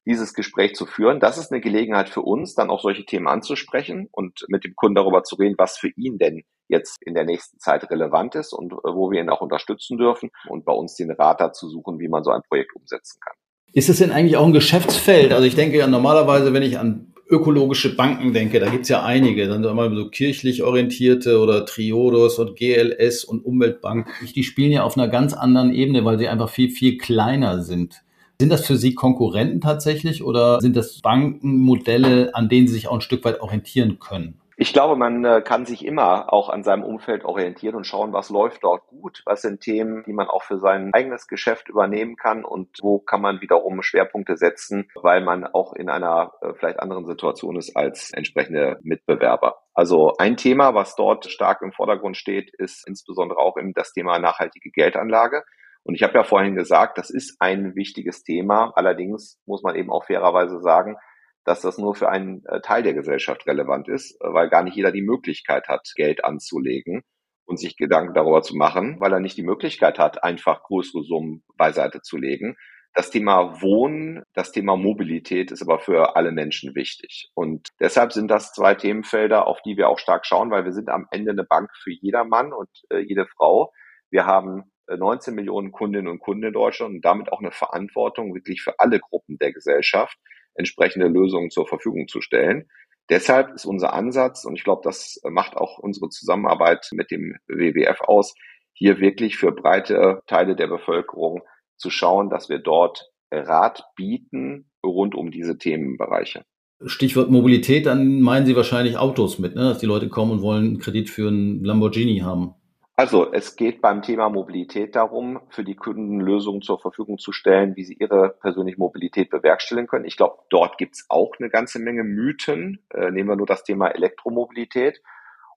dieses 0.05 0.33
Gespräch 0.33 0.75
zu 0.75 0.85
führen. 0.85 1.19
Das 1.19 1.38
ist 1.38 1.51
eine 1.51 1.62
Gelegenheit 1.62 2.09
für 2.09 2.21
uns, 2.21 2.55
dann 2.55 2.69
auch 2.69 2.81
solche 2.81 3.05
Themen 3.05 3.27
anzusprechen 3.27 4.07
und 4.12 4.45
mit 4.47 4.63
dem 4.63 4.75
Kunden 4.75 4.95
darüber 4.95 5.23
zu 5.23 5.35
reden, 5.35 5.55
was 5.57 5.77
für 5.77 5.89
ihn 5.95 6.17
denn 6.17 6.43
jetzt 6.67 6.97
in 7.01 7.13
der 7.13 7.25
nächsten 7.25 7.59
Zeit 7.59 7.89
relevant 7.89 8.35
ist 8.35 8.53
und 8.53 8.73
äh, 8.73 8.75
wo 8.93 9.12
wir 9.12 9.21
ihn 9.21 9.29
auch 9.29 9.41
unterstützen 9.41 9.97
dürfen 9.97 10.29
und 10.47 10.65
bei 10.65 10.73
uns 10.73 10.95
den 10.95 11.12
Rat 11.12 11.41
dazu 11.41 11.67
suchen, 11.67 11.99
wie 11.99 12.07
man 12.07 12.23
so 12.23 12.31
ein 12.31 12.41
Projekt 12.47 12.75
umsetzen 12.75 13.19
kann. 13.23 13.33
Ist 13.73 13.89
es 13.89 13.99
denn 13.99 14.12
eigentlich 14.12 14.38
auch 14.38 14.45
ein 14.45 14.53
Geschäftsfeld? 14.53 15.31
Also 15.31 15.45
ich 15.45 15.55
denke 15.55 15.77
ja 15.77 15.88
normalerweise, 15.88 16.53
wenn 16.53 16.63
ich 16.63 16.79
an 16.79 17.13
ökologische 17.29 17.95
Banken 17.95 18.33
denke, 18.33 18.59
da 18.59 18.69
gibt's 18.69 18.89
ja 18.89 19.03
einige, 19.03 19.47
dann 19.47 19.62
mal 19.62 19.93
so 19.95 20.09
kirchlich 20.09 20.63
orientierte 20.63 21.39
oder 21.39 21.65
Triodos 21.65 22.39
und 22.39 22.55
GLS 22.55 23.23
und 23.23 23.45
Umweltbank, 23.45 24.07
die 24.33 24.43
spielen 24.43 24.71
ja 24.71 24.83
auf 24.83 24.97
einer 24.97 25.07
ganz 25.07 25.33
anderen 25.33 25.71
Ebene, 25.71 26.03
weil 26.03 26.17
sie 26.17 26.27
einfach 26.27 26.49
viel, 26.49 26.69
viel 26.69 26.97
kleiner 26.97 27.62
sind. 27.62 28.01
Sind 28.41 28.54
das 28.54 28.65
für 28.65 28.78
Sie 28.78 28.95
Konkurrenten 28.95 29.60
tatsächlich 29.60 30.23
oder 30.23 30.62
sind 30.62 30.78
das 30.78 31.02
Bankenmodelle, 31.02 32.34
an 32.34 32.47
denen 32.47 32.67
Sie 32.67 32.73
sich 32.73 32.88
auch 32.88 32.93
ein 32.93 33.02
Stück 33.02 33.25
weit 33.25 33.41
orientieren 33.41 33.99
können? 33.99 34.39
Ich 34.56 34.71
glaube, 34.71 34.95
man 34.95 35.25
äh, 35.25 35.41
kann 35.41 35.65
sich 35.65 35.86
immer 35.86 36.32
auch 36.32 36.49
an 36.49 36.63
seinem 36.63 36.84
Umfeld 36.84 37.25
orientieren 37.25 37.75
und 37.75 37.86
schauen, 37.86 38.13
was 38.13 38.30
läuft 38.30 38.63
dort 38.63 38.88
gut, 38.88 39.23
was 39.25 39.41
sind 39.41 39.60
Themen, 39.60 40.04
die 40.06 40.13
man 40.13 40.28
auch 40.28 40.43
für 40.43 40.58
sein 40.58 40.93
eigenes 40.93 41.28
Geschäft 41.28 41.67
übernehmen 41.67 42.15
kann 42.15 42.45
und 42.45 42.69
wo 42.82 42.99
kann 42.99 43.21
man 43.21 43.41
wiederum 43.41 43.82
Schwerpunkte 43.82 44.38
setzen, 44.38 44.89
weil 44.95 45.21
man 45.21 45.45
auch 45.45 45.73
in 45.73 45.89
einer 45.89 46.32
äh, 46.41 46.54
vielleicht 46.54 46.80
anderen 46.80 47.06
Situation 47.06 47.58
ist 47.58 47.75
als 47.75 48.12
entsprechende 48.12 48.80
Mitbewerber. 48.84 49.60
Also 49.73 50.13
ein 50.17 50.38
Thema, 50.38 50.73
was 50.73 50.95
dort 50.95 51.30
stark 51.30 51.62
im 51.62 51.73
Vordergrund 51.73 52.15
steht, 52.15 52.54
ist 52.58 52.88
insbesondere 52.88 53.39
auch 53.39 53.56
das 53.75 53.91
Thema 53.91 54.19
nachhaltige 54.19 54.71
Geldanlage. 54.71 55.43
Und 55.89 55.95
ich 55.95 56.04
habe 56.04 56.13
ja 56.13 56.23
vorhin 56.23 56.54
gesagt, 56.54 56.99
das 56.99 57.10
ist 57.10 57.38
ein 57.39 57.75
wichtiges 57.75 58.21
Thema. 58.21 58.71
Allerdings 58.75 59.41
muss 59.47 59.63
man 59.63 59.75
eben 59.75 59.89
auch 59.89 60.06
fairerweise 60.06 60.62
sagen, 60.62 60.97
dass 61.45 61.62
das 61.62 61.80
nur 61.80 61.95
für 61.95 62.10
einen 62.10 62.45
äh, 62.45 62.62
Teil 62.62 62.84
der 62.84 62.93
Gesellschaft 62.93 63.47
relevant 63.47 63.88
ist, 63.89 64.12
äh, 64.21 64.32
weil 64.32 64.49
gar 64.49 64.62
nicht 64.62 64.75
jeder 64.75 64.91
die 64.91 65.02
Möglichkeit 65.02 65.67
hat, 65.67 65.91
Geld 65.95 66.23
anzulegen 66.23 67.02
und 67.45 67.58
sich 67.58 67.75
Gedanken 67.75 68.13
darüber 68.13 68.43
zu 68.43 68.56
machen, 68.56 68.97
weil 68.99 69.12
er 69.13 69.19
nicht 69.19 69.36
die 69.36 69.41
Möglichkeit 69.41 69.97
hat, 69.97 70.23
einfach 70.23 70.62
größere 70.62 71.02
Summen 71.02 71.43
beiseite 71.58 72.02
zu 72.04 72.17
legen. 72.17 72.56
Das 72.93 73.10
Thema 73.10 73.60
Wohnen, 73.60 74.21
das 74.36 74.52
Thema 74.52 74.75
Mobilität 74.75 75.49
ist 75.49 75.63
aber 75.63 75.80
für 75.80 76.15
alle 76.15 76.32
Menschen 76.32 76.75
wichtig. 76.75 77.32
Und 77.34 77.69
deshalb 77.80 78.13
sind 78.13 78.28
das 78.30 78.54
zwei 78.54 78.75
Themenfelder, 78.75 79.47
auf 79.47 79.63
die 79.63 79.75
wir 79.75 79.89
auch 79.89 79.97
stark 79.97 80.28
schauen, 80.28 80.52
weil 80.52 80.65
wir 80.65 80.73
sind 80.73 80.89
am 80.89 81.08
Ende 81.10 81.32
eine 81.32 81.45
Bank 81.45 81.71
für 81.82 81.91
jeder 81.91 82.25
Mann 82.25 82.54
und 82.54 82.69
äh, 82.91 82.99
jede 82.99 83.25
Frau. 83.25 83.71
Wir 84.12 84.28
haben 84.28 84.71
19 84.97 85.36
Millionen 85.36 85.71
Kundinnen 85.71 86.08
und 86.08 86.19
Kunden 86.19 86.45
in 86.45 86.54
Deutschland 86.54 86.95
und 86.95 87.06
damit 87.06 87.32
auch 87.32 87.39
eine 87.39 87.52
Verantwortung 87.52 88.34
wirklich 88.34 88.62
für 88.62 88.80
alle 88.80 88.99
Gruppen 88.99 89.38
der 89.38 89.54
Gesellschaft 89.54 90.17
entsprechende 90.56 91.08
Lösungen 91.08 91.52
zur 91.52 91.67
Verfügung 91.67 92.08
zu 92.08 92.21
stellen. 92.21 92.69
Deshalb 93.10 93.54
ist 93.56 93.65
unser 93.65 93.93
Ansatz, 93.93 94.45
und 94.45 94.56
ich 94.56 94.63
glaube, 94.63 94.82
das 94.84 95.19
macht 95.23 95.58
auch 95.58 95.80
unsere 95.80 96.10
Zusammenarbeit 96.10 96.88
mit 96.91 97.10
dem 97.10 97.38
WWF 97.47 98.02
aus, 98.02 98.36
hier 98.73 98.99
wirklich 98.99 99.38
für 99.38 99.52
breite 99.52 100.21
Teile 100.28 100.56
der 100.56 100.67
Bevölkerung 100.67 101.41
zu 101.75 101.89
schauen, 101.89 102.30
dass 102.30 102.49
wir 102.49 102.60
dort 102.60 103.10
Rat 103.32 103.84
bieten 103.95 104.69
rund 104.86 105.15
um 105.15 105.32
diese 105.32 105.58
Themenbereiche. 105.58 106.43
Stichwort 106.86 107.30
Mobilität, 107.30 107.86
dann 107.86 108.21
meinen 108.21 108.45
Sie 108.45 108.56
wahrscheinlich 108.56 108.97
Autos 108.97 109.38
mit, 109.38 109.56
ne? 109.56 109.63
dass 109.63 109.80
die 109.80 109.86
Leute 109.86 110.08
kommen 110.08 110.32
und 110.32 110.41
wollen 110.41 110.65
einen 110.65 110.80
Kredit 110.80 111.10
für 111.10 111.28
einen 111.28 111.63
Lamborghini 111.63 112.19
haben. 112.19 112.54
Also 112.99 113.31
es 113.31 113.55
geht 113.55 113.79
beim 113.79 114.01
Thema 114.01 114.27
Mobilität 114.27 114.93
darum, 114.93 115.39
für 115.51 115.63
die 115.63 115.77
Kunden 115.77 116.19
Lösungen 116.19 116.62
zur 116.62 116.81
Verfügung 116.81 117.17
zu 117.17 117.31
stellen, 117.31 117.77
wie 117.77 117.85
sie 117.85 117.93
ihre 117.93 118.35
persönliche 118.41 118.77
Mobilität 118.77 119.29
bewerkstelligen 119.29 119.88
können. 119.88 120.03
Ich 120.03 120.17
glaube, 120.17 120.39
dort 120.49 120.77
gibt 120.77 120.95
es 120.95 121.05
auch 121.07 121.31
eine 121.39 121.49
ganze 121.49 121.79
Menge 121.79 122.03
Mythen. 122.03 122.83
Äh, 122.93 123.12
nehmen 123.12 123.29
wir 123.29 123.38
nur 123.38 123.45
das 123.45 123.63
Thema 123.63 123.88
Elektromobilität. 123.88 125.01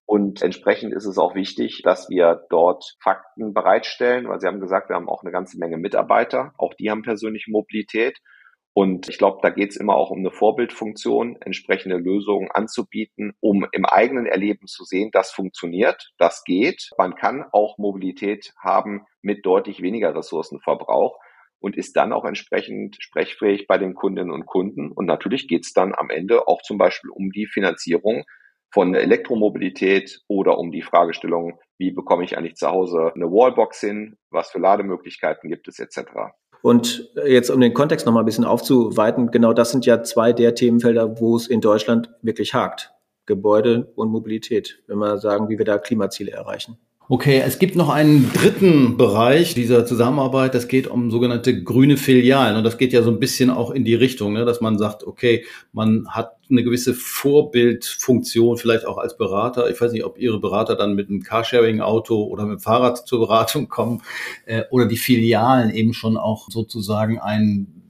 Und 0.05 0.41
entsprechend 0.41 0.93
ist 0.93 1.05
es 1.05 1.17
auch 1.17 1.35
wichtig, 1.35 1.81
dass 1.83 2.09
wir 2.09 2.45
dort 2.49 2.95
Fakten 3.01 3.53
bereitstellen, 3.53 4.29
weil 4.29 4.39
Sie 4.39 4.47
haben 4.47 4.61
gesagt, 4.61 4.87
wir 4.87 4.95
haben 4.95 5.09
auch 5.09 5.23
eine 5.23 5.33
ganze 5.33 5.59
Menge 5.59 5.75
Mitarbeiter. 5.75 6.53
Auch 6.57 6.73
die 6.73 6.89
haben 6.89 7.01
persönliche 7.01 7.51
Mobilität. 7.51 8.21
Und 8.75 9.07
ich 9.07 9.19
glaube, 9.19 9.37
da 9.43 9.51
geht 9.51 9.69
es 9.69 9.77
immer 9.77 9.95
auch 9.95 10.09
um 10.09 10.19
eine 10.19 10.31
Vorbildfunktion, 10.31 11.37
entsprechende 11.41 11.97
Lösungen 11.97 12.49
anzubieten, 12.51 13.33
um 13.39 13.67
im 13.71 13.85
eigenen 13.85 14.25
Erleben 14.25 14.65
zu 14.65 14.83
sehen, 14.83 15.11
das 15.11 15.31
funktioniert, 15.31 16.11
das 16.17 16.43
geht. 16.43 16.89
Man 16.97 17.15
kann 17.15 17.45
auch 17.51 17.77
Mobilität 17.77 18.51
haben 18.57 19.05
mit 19.21 19.45
deutlich 19.45 19.83
weniger 19.83 20.15
Ressourcenverbrauch 20.15 21.19
und 21.59 21.77
ist 21.77 21.95
dann 21.95 22.11
auch 22.13 22.25
entsprechend 22.25 22.97
sprechfähig 22.99 23.67
bei 23.67 23.77
den 23.77 23.93
Kundinnen 23.93 24.31
und 24.31 24.47
Kunden. 24.47 24.91
Und 24.91 25.05
natürlich 25.05 25.47
geht 25.47 25.65
es 25.65 25.73
dann 25.73 25.93
am 25.95 26.09
Ende 26.09 26.47
auch 26.47 26.63
zum 26.63 26.79
Beispiel 26.79 27.11
um 27.11 27.31
die 27.31 27.45
Finanzierung 27.45 28.25
von 28.73 28.95
Elektromobilität 28.95 30.19
oder 30.27 30.57
um 30.57 30.71
die 30.71 30.81
Fragestellung, 30.81 31.59
wie 31.77 31.91
bekomme 31.91 32.23
ich 32.23 32.37
eigentlich 32.37 32.55
zu 32.55 32.67
Hause 32.67 33.11
eine 33.13 33.25
Wallbox 33.25 33.81
hin, 33.81 34.17
was 34.31 34.49
für 34.49 34.57
Lademöglichkeiten 34.57 35.47
gibt 35.47 35.67
es 35.67 35.77
etc. 35.77 36.33
Und 36.63 37.09
jetzt, 37.25 37.51
um 37.51 37.59
den 37.59 37.73
Kontext 37.73 38.05
nochmal 38.05 38.23
ein 38.23 38.25
bisschen 38.25 38.45
aufzuweiten, 38.45 39.31
genau 39.31 39.51
das 39.51 39.71
sind 39.71 39.85
ja 39.85 40.01
zwei 40.01 40.31
der 40.31 40.55
Themenfelder, 40.55 41.19
wo 41.19 41.35
es 41.35 41.47
in 41.47 41.59
Deutschland 41.59 42.09
wirklich 42.21 42.53
hakt. 42.53 42.93
Gebäude 43.25 43.91
und 43.95 44.09
Mobilität, 44.09 44.81
wenn 44.87 44.97
wir 44.97 45.17
sagen, 45.17 45.49
wie 45.49 45.57
wir 45.57 45.65
da 45.65 45.77
Klimaziele 45.77 46.31
erreichen. 46.31 46.77
Okay, 47.09 47.43
es 47.45 47.59
gibt 47.59 47.75
noch 47.75 47.89
einen 47.89 48.31
dritten 48.31 48.95
Bereich 48.95 49.53
dieser 49.53 49.85
Zusammenarbeit. 49.85 50.55
Das 50.55 50.69
geht 50.69 50.87
um 50.87 51.11
sogenannte 51.11 51.61
grüne 51.61 51.97
Filialen. 51.97 52.55
Und 52.55 52.63
das 52.63 52.77
geht 52.77 52.93
ja 52.93 53.03
so 53.03 53.11
ein 53.11 53.19
bisschen 53.19 53.49
auch 53.49 53.71
in 53.71 53.83
die 53.83 53.93
Richtung, 53.93 54.31
ne, 54.31 54.45
dass 54.45 54.61
man 54.61 54.77
sagt, 54.77 55.03
okay, 55.03 55.43
man 55.73 56.07
hat 56.07 56.37
eine 56.49 56.63
gewisse 56.63 56.93
Vorbildfunktion, 56.93 58.57
vielleicht 58.57 58.85
auch 58.85 58.97
als 58.97 59.17
Berater. 59.17 59.69
Ich 59.69 59.81
weiß 59.81 59.91
nicht, 59.91 60.05
ob 60.05 60.17
Ihre 60.17 60.39
Berater 60.39 60.77
dann 60.77 60.95
mit 60.95 61.09
einem 61.09 61.23
Carsharing-Auto 61.23 62.23
oder 62.23 62.45
mit 62.45 62.59
dem 62.59 62.61
Fahrrad 62.61 63.05
zur 63.05 63.19
Beratung 63.19 63.67
kommen 63.67 64.01
äh, 64.45 64.63
oder 64.71 64.85
die 64.85 64.97
Filialen 64.97 65.71
eben 65.71 65.93
schon 65.93 66.15
auch 66.15 66.49
sozusagen 66.49 67.19
ein 67.19 67.82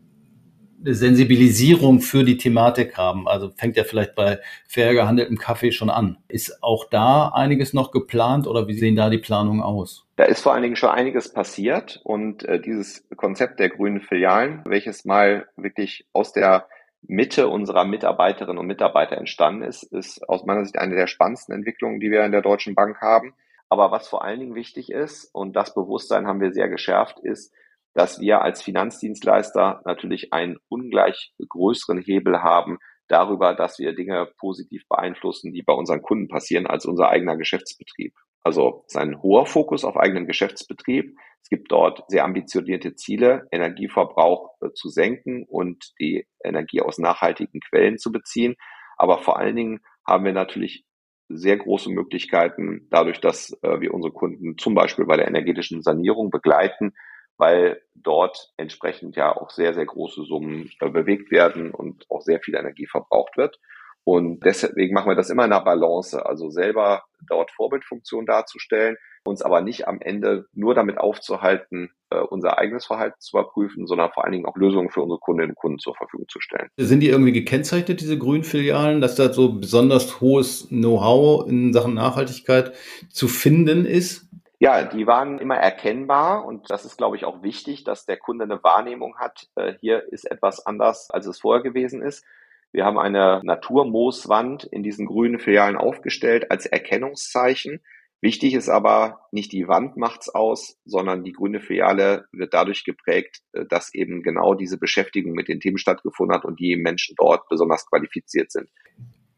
eine 0.83 0.95
Sensibilisierung 0.95 2.01
für 2.01 2.23
die 2.23 2.37
Thematik 2.37 2.97
haben. 2.97 3.27
Also 3.27 3.49
fängt 3.55 3.77
ja 3.77 3.83
vielleicht 3.83 4.15
bei 4.15 4.39
fair 4.67 4.93
gehandeltem 4.93 5.37
Kaffee 5.37 5.71
schon 5.71 5.89
an. 5.89 6.17
Ist 6.27 6.61
auch 6.61 6.89
da 6.89 7.29
einiges 7.29 7.73
noch 7.73 7.91
geplant 7.91 8.47
oder 8.47 8.67
wie 8.67 8.73
sehen 8.73 8.95
da 8.95 9.09
die 9.09 9.17
Planungen 9.17 9.61
aus? 9.61 10.05
Da 10.15 10.25
ist 10.25 10.41
vor 10.41 10.53
allen 10.53 10.63
Dingen 10.63 10.75
schon 10.75 10.89
einiges 10.89 11.31
passiert 11.31 12.01
und 12.03 12.43
äh, 12.43 12.59
dieses 12.59 13.07
Konzept 13.15 13.59
der 13.59 13.69
grünen 13.69 14.01
Filialen, 14.01 14.61
welches 14.65 15.05
mal 15.05 15.47
wirklich 15.55 16.05
aus 16.13 16.33
der 16.33 16.67
Mitte 17.05 17.47
unserer 17.49 17.83
Mitarbeiterinnen 17.83 18.57
und 18.57 18.67
Mitarbeiter 18.67 19.17
entstanden 19.17 19.63
ist, 19.63 19.83
ist 19.83 20.27
aus 20.29 20.45
meiner 20.45 20.63
Sicht 20.63 20.77
eine 20.77 20.95
der 20.95 21.07
spannendsten 21.07 21.53
Entwicklungen, 21.53 21.99
die 21.99 22.11
wir 22.11 22.23
in 22.23 22.31
der 22.31 22.41
Deutschen 22.41 22.75
Bank 22.75 23.01
haben. 23.01 23.33
Aber 23.69 23.91
was 23.91 24.07
vor 24.07 24.23
allen 24.23 24.39
Dingen 24.39 24.55
wichtig 24.55 24.91
ist, 24.91 25.25
und 25.33 25.55
das 25.55 25.73
Bewusstsein 25.73 26.27
haben 26.27 26.39
wir 26.39 26.53
sehr 26.53 26.69
geschärft, 26.69 27.19
ist, 27.19 27.51
dass 27.93 28.19
wir 28.19 28.41
als 28.41 28.61
Finanzdienstleister 28.61 29.81
natürlich 29.85 30.33
einen 30.33 30.57
ungleich 30.67 31.33
größeren 31.47 31.99
Hebel 31.99 32.41
haben 32.41 32.79
darüber, 33.07 33.53
dass 33.53 33.79
wir 33.79 33.93
Dinge 33.93 34.27
positiv 34.37 34.87
beeinflussen, 34.87 35.53
die 35.53 35.61
bei 35.61 35.73
unseren 35.73 36.01
Kunden 36.01 36.27
passieren, 36.27 36.67
als 36.67 36.85
unser 36.85 37.09
eigener 37.09 37.37
Geschäftsbetrieb. 37.37 38.13
Also 38.43 38.83
es 38.87 38.95
ist 38.95 39.01
ein 39.01 39.21
hoher 39.21 39.45
Fokus 39.45 39.85
auf 39.85 39.95
eigenen 39.95 40.27
Geschäftsbetrieb. 40.27 41.15
Es 41.41 41.49
gibt 41.49 41.71
dort 41.71 42.03
sehr 42.09 42.25
ambitionierte 42.25 42.95
Ziele, 42.95 43.47
Energieverbrauch 43.51 44.55
äh, 44.61 44.71
zu 44.73 44.89
senken 44.89 45.45
und 45.47 45.91
die 45.99 46.25
Energie 46.43 46.81
aus 46.81 46.97
nachhaltigen 46.97 47.61
Quellen 47.61 47.97
zu 47.97 48.11
beziehen. 48.11 48.55
Aber 48.97 49.19
vor 49.19 49.37
allen 49.37 49.55
Dingen 49.55 49.79
haben 50.05 50.25
wir 50.25 50.33
natürlich 50.33 50.85
sehr 51.29 51.57
große 51.57 51.89
Möglichkeiten, 51.89 52.87
dadurch, 52.89 53.21
dass 53.21 53.57
äh, 53.61 53.79
wir 53.79 53.93
unsere 53.93 54.13
Kunden 54.13 54.57
zum 54.57 54.75
Beispiel 54.75 55.05
bei 55.05 55.15
der 55.15 55.27
energetischen 55.27 55.81
Sanierung 55.81 56.29
begleiten, 56.29 56.93
weil 57.37 57.81
dort 57.95 58.53
entsprechend 58.57 59.15
ja 59.15 59.35
auch 59.35 59.49
sehr, 59.49 59.73
sehr 59.73 59.85
große 59.85 60.23
Summen 60.23 60.71
äh, 60.79 60.89
bewegt 60.89 61.31
werden 61.31 61.71
und 61.71 62.05
auch 62.09 62.21
sehr 62.21 62.39
viel 62.39 62.55
Energie 62.55 62.87
verbraucht 62.87 63.37
wird. 63.37 63.59
Und 64.05 64.43
deswegen 64.43 64.93
machen 64.93 65.09
wir 65.09 65.15
das 65.15 65.29
immer 65.29 65.45
in 65.45 65.53
einer 65.53 65.63
Balance, 65.63 66.25
also 66.25 66.49
selber 66.49 67.03
dort 67.29 67.51
Vorbildfunktion 67.51 68.25
darzustellen, 68.25 68.97
uns 69.25 69.41
aber 69.41 69.61
nicht 69.61 69.87
am 69.87 70.01
Ende 70.01 70.47
nur 70.53 70.75
damit 70.75 70.97
aufzuhalten, 70.97 71.91
äh, 72.09 72.19
unser 72.19 72.57
eigenes 72.57 72.85
Verhalten 72.85 73.15
zu 73.19 73.37
überprüfen, 73.37 73.87
sondern 73.87 74.11
vor 74.11 74.25
allen 74.25 74.33
Dingen 74.33 74.45
auch 74.45 74.57
Lösungen 74.57 74.89
für 74.89 75.01
unsere 75.01 75.19
Kundinnen 75.19 75.51
und 75.51 75.55
Kunden 75.55 75.79
zur 75.79 75.95
Verfügung 75.95 76.27
zu 76.27 76.41
stellen. 76.41 76.67
Sind 76.75 76.99
die 76.99 77.09
irgendwie 77.09 77.31
gekennzeichnet, 77.31 78.01
diese 78.01 78.17
grünen 78.17 78.43
Filialen, 78.43 78.99
dass 78.99 79.15
da 79.15 79.31
so 79.31 79.53
besonders 79.53 80.19
hohes 80.19 80.67
Know-how 80.67 81.47
in 81.47 81.71
Sachen 81.71 81.93
Nachhaltigkeit 81.93 82.73
zu 83.09 83.29
finden 83.29 83.85
ist? 83.85 84.27
Ja, 84.63 84.85
die 84.85 85.07
waren 85.07 85.39
immer 85.39 85.57
erkennbar 85.57 86.45
und 86.45 86.69
das 86.69 86.85
ist, 86.85 86.95
glaube 86.95 87.17
ich, 87.17 87.25
auch 87.25 87.43
wichtig, 87.43 87.83
dass 87.83 88.05
der 88.05 88.15
Kunde 88.15 88.45
eine 88.45 88.63
Wahrnehmung 88.63 89.17
hat, 89.17 89.49
äh, 89.55 89.73
hier 89.81 90.07
ist 90.13 90.23
etwas 90.23 90.65
anders, 90.65 91.09
als 91.11 91.25
es 91.27 91.41
vorher 91.41 91.61
gewesen 91.61 92.01
ist. 92.01 92.23
Wir 92.71 92.85
haben 92.85 92.97
eine 92.97 93.41
Naturmooswand 93.43 94.63
in 94.63 94.81
diesen 94.81 95.05
grünen 95.05 95.39
Filialen 95.39 95.75
aufgestellt 95.75 96.49
als 96.49 96.65
Erkennungszeichen. 96.65 97.81
Wichtig 98.21 98.53
ist 98.53 98.69
aber, 98.69 99.27
nicht 99.33 99.51
die 99.51 99.67
Wand 99.67 99.97
macht's 99.97 100.29
aus, 100.29 100.79
sondern 100.85 101.25
die 101.25 101.33
grüne 101.33 101.59
Filiale 101.59 102.27
wird 102.31 102.53
dadurch 102.53 102.85
geprägt, 102.85 103.41
äh, 103.51 103.65
dass 103.65 103.93
eben 103.93 104.23
genau 104.23 104.53
diese 104.53 104.79
Beschäftigung 104.79 105.33
mit 105.33 105.49
den 105.49 105.59
Themen 105.59 105.77
stattgefunden 105.77 106.33
hat 106.33 106.45
und 106.45 106.57
die 106.61 106.77
Menschen 106.77 107.15
dort 107.17 107.49
besonders 107.49 107.85
qualifiziert 107.85 108.49
sind. 108.49 108.69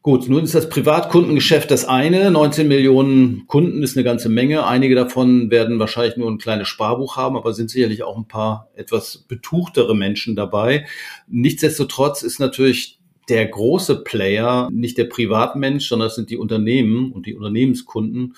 Gut, 0.06 0.28
nun 0.28 0.44
ist 0.44 0.54
das 0.54 0.68
Privatkundengeschäft 0.68 1.68
das 1.68 1.84
eine. 1.84 2.30
19 2.30 2.68
Millionen 2.68 3.48
Kunden 3.48 3.82
ist 3.82 3.96
eine 3.96 4.04
ganze 4.04 4.28
Menge. 4.28 4.64
Einige 4.64 4.94
davon 4.94 5.50
werden 5.50 5.80
wahrscheinlich 5.80 6.16
nur 6.16 6.30
ein 6.30 6.38
kleines 6.38 6.68
Sparbuch 6.68 7.16
haben, 7.16 7.36
aber 7.36 7.52
sind 7.52 7.70
sicherlich 7.70 8.04
auch 8.04 8.16
ein 8.16 8.28
paar 8.28 8.70
etwas 8.76 9.24
betuchtere 9.26 9.96
Menschen 9.96 10.36
dabei. 10.36 10.86
Nichtsdestotrotz 11.26 12.22
ist 12.22 12.38
natürlich 12.38 13.00
der 13.28 13.46
große 13.46 14.04
Player 14.04 14.68
nicht 14.70 14.96
der 14.96 15.06
Privatmensch, 15.06 15.88
sondern 15.88 16.06
es 16.06 16.14
sind 16.14 16.30
die 16.30 16.38
Unternehmen 16.38 17.10
und 17.10 17.26
die 17.26 17.34
Unternehmenskunden. 17.34 18.36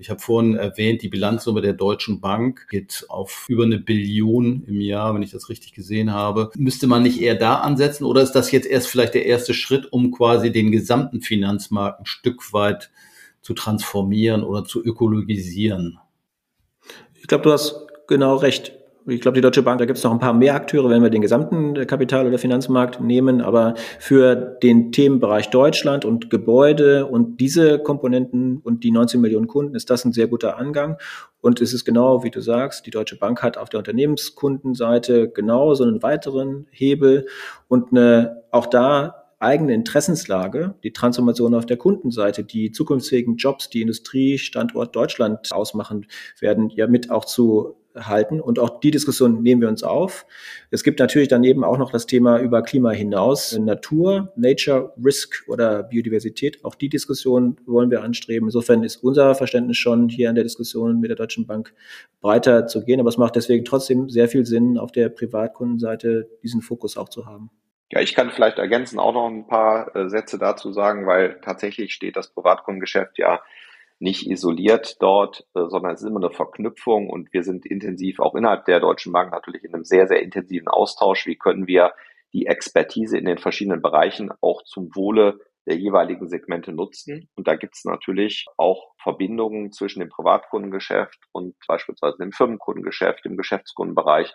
Ich 0.00 0.08
habe 0.08 0.18
vorhin 0.18 0.56
erwähnt, 0.56 1.02
die 1.02 1.10
Bilanzsumme 1.10 1.60
der 1.60 1.74
Deutschen 1.74 2.22
Bank 2.22 2.68
geht 2.70 3.04
auf 3.10 3.44
über 3.48 3.64
eine 3.64 3.76
Billion 3.76 4.64
im 4.66 4.80
Jahr, 4.80 5.14
wenn 5.14 5.20
ich 5.20 5.30
das 5.30 5.50
richtig 5.50 5.74
gesehen 5.74 6.10
habe. 6.10 6.50
Müsste 6.56 6.86
man 6.86 7.02
nicht 7.02 7.20
eher 7.20 7.34
da 7.34 7.56
ansetzen 7.56 8.06
oder 8.06 8.22
ist 8.22 8.32
das 8.32 8.50
jetzt 8.50 8.66
erst 8.66 8.88
vielleicht 8.88 9.12
der 9.12 9.26
erste 9.26 9.52
Schritt, 9.52 9.92
um 9.92 10.10
quasi 10.10 10.50
den 10.50 10.72
gesamten 10.72 11.20
Finanzmarkt 11.20 12.00
ein 12.00 12.06
Stück 12.06 12.54
weit 12.54 12.90
zu 13.42 13.52
transformieren 13.52 14.42
oder 14.42 14.64
zu 14.64 14.82
ökologisieren? 14.82 15.98
Ich 17.20 17.26
glaube, 17.26 17.44
du 17.44 17.52
hast 17.52 17.86
genau 18.08 18.36
recht. 18.36 18.79
Ich 19.10 19.20
glaube, 19.20 19.34
die 19.34 19.40
Deutsche 19.40 19.62
Bank, 19.62 19.80
da 19.80 19.86
gibt 19.86 19.98
es 19.98 20.04
noch 20.04 20.12
ein 20.12 20.20
paar 20.20 20.32
mehr 20.32 20.54
Akteure, 20.54 20.88
wenn 20.88 21.02
wir 21.02 21.10
den 21.10 21.20
gesamten 21.20 21.74
Kapital- 21.88 22.28
oder 22.28 22.38
Finanzmarkt 22.38 23.00
nehmen. 23.00 23.40
Aber 23.40 23.74
für 23.98 24.36
den 24.36 24.92
Themenbereich 24.92 25.50
Deutschland 25.50 26.04
und 26.04 26.30
Gebäude 26.30 27.06
und 27.06 27.40
diese 27.40 27.80
Komponenten 27.80 28.58
und 28.58 28.84
die 28.84 28.92
19 28.92 29.20
Millionen 29.20 29.48
Kunden 29.48 29.74
ist 29.74 29.90
das 29.90 30.04
ein 30.04 30.12
sehr 30.12 30.28
guter 30.28 30.58
Angang. 30.58 30.96
Und 31.40 31.60
es 31.60 31.72
ist 31.72 31.84
genau, 31.84 32.22
wie 32.22 32.30
du 32.30 32.40
sagst, 32.40 32.86
die 32.86 32.92
Deutsche 32.92 33.16
Bank 33.16 33.42
hat 33.42 33.58
auf 33.58 33.68
der 33.68 33.78
Unternehmenskundenseite 33.78 35.28
genau 35.28 35.74
so 35.74 35.82
einen 35.82 36.04
weiteren 36.04 36.68
Hebel 36.70 37.26
und 37.66 37.90
eine, 37.90 38.44
auch 38.52 38.66
da 38.66 39.16
eigene 39.40 39.74
Interessenslage, 39.74 40.74
die 40.84 40.92
Transformation 40.92 41.54
auf 41.54 41.66
der 41.66 41.78
Kundenseite, 41.78 42.44
die 42.44 42.70
zukunftsfähigen 42.70 43.36
Jobs, 43.36 43.70
die 43.70 43.80
Industriestandort 43.80 44.94
Deutschland 44.94 45.50
ausmachen 45.50 46.06
werden, 46.38 46.68
ja 46.68 46.86
mit 46.86 47.10
auch 47.10 47.24
zu 47.24 47.79
halten. 48.06 48.40
Und 48.40 48.58
auch 48.58 48.80
die 48.80 48.90
Diskussion 48.90 49.42
nehmen 49.42 49.60
wir 49.60 49.68
uns 49.68 49.82
auf. 49.82 50.26
Es 50.70 50.84
gibt 50.84 50.98
natürlich 51.00 51.28
daneben 51.28 51.64
auch 51.64 51.78
noch 51.78 51.90
das 51.90 52.06
Thema 52.06 52.38
über 52.38 52.62
Klima 52.62 52.90
hinaus, 52.90 53.56
Natur, 53.58 54.32
Nature, 54.36 54.92
Risk 55.02 55.44
oder 55.48 55.82
Biodiversität. 55.82 56.64
Auch 56.64 56.74
die 56.74 56.88
Diskussion 56.88 57.56
wollen 57.66 57.90
wir 57.90 58.02
anstreben. 58.02 58.48
Insofern 58.48 58.82
ist 58.84 58.96
unser 58.96 59.34
Verständnis 59.34 59.76
schon 59.76 60.08
hier 60.08 60.28
an 60.28 60.34
der 60.34 60.44
Diskussion 60.44 61.00
mit 61.00 61.10
der 61.10 61.16
Deutschen 61.16 61.46
Bank 61.46 61.72
breiter 62.20 62.66
zu 62.66 62.84
gehen. 62.84 63.00
Aber 63.00 63.08
es 63.08 63.18
macht 63.18 63.36
deswegen 63.36 63.64
trotzdem 63.64 64.08
sehr 64.08 64.28
viel 64.28 64.46
Sinn, 64.46 64.78
auf 64.78 64.92
der 64.92 65.08
Privatkundenseite 65.08 66.28
diesen 66.42 66.62
Fokus 66.62 66.96
auch 66.96 67.08
zu 67.08 67.26
haben. 67.26 67.50
Ja, 67.92 68.00
ich 68.00 68.14
kann 68.14 68.30
vielleicht 68.30 68.58
ergänzen 68.58 69.00
auch 69.00 69.12
noch 69.12 69.26
ein 69.26 69.48
paar 69.48 69.94
äh, 69.96 70.08
Sätze 70.08 70.38
dazu 70.38 70.72
sagen, 70.72 71.06
weil 71.06 71.40
tatsächlich 71.42 71.92
steht 71.92 72.16
das 72.16 72.28
Privatkundengeschäft 72.28 73.18
ja 73.18 73.40
nicht 74.00 74.28
isoliert 74.28 74.96
dort, 75.00 75.46
äh, 75.54 75.66
sondern 75.68 75.92
es 75.94 76.02
ist 76.02 76.08
immer 76.08 76.24
eine 76.24 76.34
Verknüpfung 76.34 77.08
und 77.08 77.32
wir 77.32 77.44
sind 77.44 77.66
intensiv 77.66 78.18
auch 78.18 78.34
innerhalb 78.34 78.64
der 78.64 78.80
Deutschen 78.80 79.12
Bank 79.12 79.30
natürlich 79.30 79.62
in 79.62 79.74
einem 79.74 79.84
sehr, 79.84 80.08
sehr 80.08 80.22
intensiven 80.22 80.68
Austausch. 80.68 81.26
Wie 81.26 81.36
können 81.36 81.66
wir 81.66 81.92
die 82.32 82.46
Expertise 82.46 83.18
in 83.18 83.24
den 83.26 83.38
verschiedenen 83.38 83.82
Bereichen 83.82 84.30
auch 84.40 84.62
zum 84.64 84.94
Wohle 84.94 85.40
der 85.66 85.76
jeweiligen 85.76 86.28
Segmente 86.28 86.72
nutzen. 86.72 87.28
Und 87.34 87.46
da 87.46 87.56
gibt 87.56 87.76
es 87.76 87.84
natürlich 87.84 88.46
auch 88.56 88.92
Verbindungen 89.02 89.72
zwischen 89.72 90.00
dem 90.00 90.08
Privatkundengeschäft 90.08 91.18
und 91.32 91.54
beispielsweise 91.66 92.16
dem 92.18 92.32
Firmenkundengeschäft, 92.32 93.24
dem 93.24 93.36
Geschäftskundenbereich. 93.36 94.34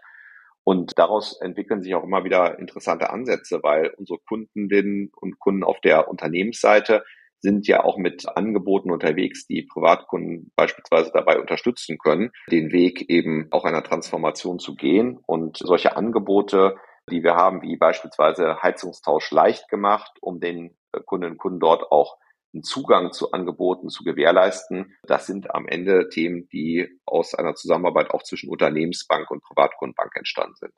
Und 0.64 0.98
daraus 0.98 1.40
entwickeln 1.42 1.82
sich 1.82 1.94
auch 1.96 2.04
immer 2.04 2.24
wieder 2.24 2.60
interessante 2.60 3.10
Ansätze, 3.10 3.60
weil 3.64 3.94
unsere 3.98 4.20
Kundinnen 4.20 5.12
und 5.16 5.40
Kunden 5.40 5.64
auf 5.64 5.80
der 5.82 6.08
Unternehmensseite 6.08 7.04
sind 7.42 7.68
ja 7.68 7.84
auch 7.84 7.98
mit 7.98 8.26
Angeboten 8.36 8.92
unterwegs, 8.92 9.46
die 9.46 9.64
Privatkunden 9.64 10.52
beispielsweise 10.56 11.12
dabei 11.14 11.40
unterstützen 11.40 11.98
können, 11.98 12.32
den 12.50 12.72
Weg 12.72 13.10
eben 13.10 13.48
auch 13.52 13.66
einer 13.66 13.84
Transformation 13.84 14.60
zu 14.60 14.76
gehen. 14.76 15.20
Und 15.26 15.58
solche 15.58 15.96
Angebote, 15.96 16.78
die 17.10 17.24
wir 17.24 17.36
haben, 17.36 17.62
wie 17.62 17.78
beispielsweise 17.78 18.62
Heizungstausch 18.64 19.32
leicht 19.32 19.70
gemacht, 19.70 20.12
um 20.22 20.40
den 20.40 20.76
Kundinnen 21.06 21.34
und 21.34 21.40
Kunden 21.40 21.60
dort 21.60 21.92
auch 21.92 22.18
einen 22.54 22.64
Zugang 22.64 23.12
zu 23.12 23.32
Angeboten 23.32 23.90
zu 23.90 24.04
gewährleisten. 24.04 24.96
Das 25.04 25.28
sind 25.28 25.54
am 25.54 25.68
Ende 25.68 26.10
Themen, 26.10 26.48
die 26.48 26.88
aus 27.06 27.36
einer 27.36 27.54
Zusammenarbeit 27.54 28.12
auch 28.12 28.24
zwischen 28.24 28.50
Unternehmensbank 28.50 29.30
und 29.30 29.44
Privatkundenbank 29.44 30.16
entstanden 30.16 30.56
sind. 30.56 30.74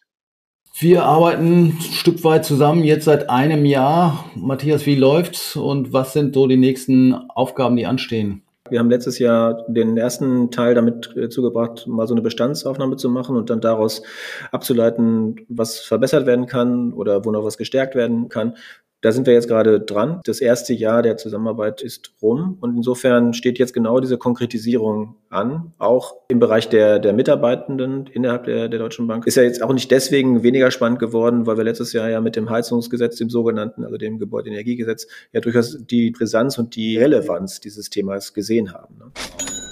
Wir 0.79 1.05
arbeiten 1.05 1.69
ein 1.69 1.81
Stück 1.81 2.23
weit 2.23 2.45
zusammen 2.45 2.83
jetzt 2.83 3.05
seit 3.05 3.31
einem 3.31 3.65
Jahr. 3.65 4.25
Matthias, 4.35 4.85
wie 4.85 4.93
läuft's 4.93 5.55
und 5.55 5.91
was 5.91 6.13
sind 6.13 6.35
so 6.35 6.45
die 6.45 6.55
nächsten 6.55 7.15
Aufgaben, 7.15 7.77
die 7.77 7.87
anstehen? 7.87 8.43
Wir 8.69 8.77
haben 8.77 8.91
letztes 8.91 9.17
Jahr 9.17 9.65
den 9.67 9.97
ersten 9.97 10.51
Teil 10.51 10.75
damit 10.75 11.17
äh, 11.17 11.29
zugebracht, 11.29 11.87
mal 11.87 12.05
so 12.05 12.13
eine 12.13 12.21
Bestandsaufnahme 12.21 12.95
zu 12.95 13.09
machen 13.09 13.35
und 13.35 13.49
dann 13.49 13.59
daraus 13.59 14.03
abzuleiten, 14.51 15.37
was 15.49 15.79
verbessert 15.79 16.27
werden 16.27 16.45
kann 16.45 16.93
oder 16.93 17.25
wo 17.25 17.31
noch 17.31 17.43
was 17.43 17.57
gestärkt 17.57 17.95
werden 17.95 18.29
kann. 18.29 18.53
Da 19.01 19.11
sind 19.11 19.27
wir 19.27 19.33
jetzt 19.33 19.47
gerade 19.47 19.79
dran. 19.79 20.21
Das 20.25 20.41
erste 20.41 20.73
Jahr 20.73 21.03
der 21.03 21.17
Zusammenarbeit 21.17 21.81
ist 21.81 22.13
rum 22.21 22.57
und 22.61 22.75
insofern 22.75 23.33
steht 23.33 23.59
jetzt 23.59 23.73
genau 23.73 23.99
diese 23.99 24.17
Konkretisierung 24.17 25.15
an, 25.29 25.73
auch 25.77 26.15
im 26.29 26.39
Bereich 26.39 26.67
der, 26.69 26.97
der 26.97 27.13
Mitarbeitenden 27.13 28.07
innerhalb 28.07 28.45
der, 28.45 28.69
der 28.69 28.79
Deutschen 28.79 29.05
Bank. 29.05 29.27
Ist 29.27 29.37
ja 29.37 29.43
jetzt 29.43 29.61
auch 29.61 29.71
nicht 29.71 29.91
deswegen 29.91 30.41
weniger 30.41 30.71
spannend 30.71 30.97
geworden, 30.97 31.45
weil 31.45 31.57
wir 31.57 31.63
letztes 31.63 31.93
Jahr 31.93 32.09
ja 32.09 32.21
mit 32.21 32.35
dem 32.35 32.49
Heizungsgesetz, 32.49 33.17
dem 33.17 33.29
sogenannten, 33.29 33.83
also 33.83 33.97
dem 33.97 34.17
Gebäudeenergiegesetz, 34.17 35.07
ja 35.31 35.41
durchaus 35.41 35.77
die 35.85 36.09
Brisanz 36.09 36.57
und 36.57 36.75
die 36.75 36.97
Relevanz 36.97 37.59
dieses 37.59 37.91
Themas 37.91 38.33
gesehen 38.33 38.73
haben. 38.73 38.97
Ne? 38.97 39.66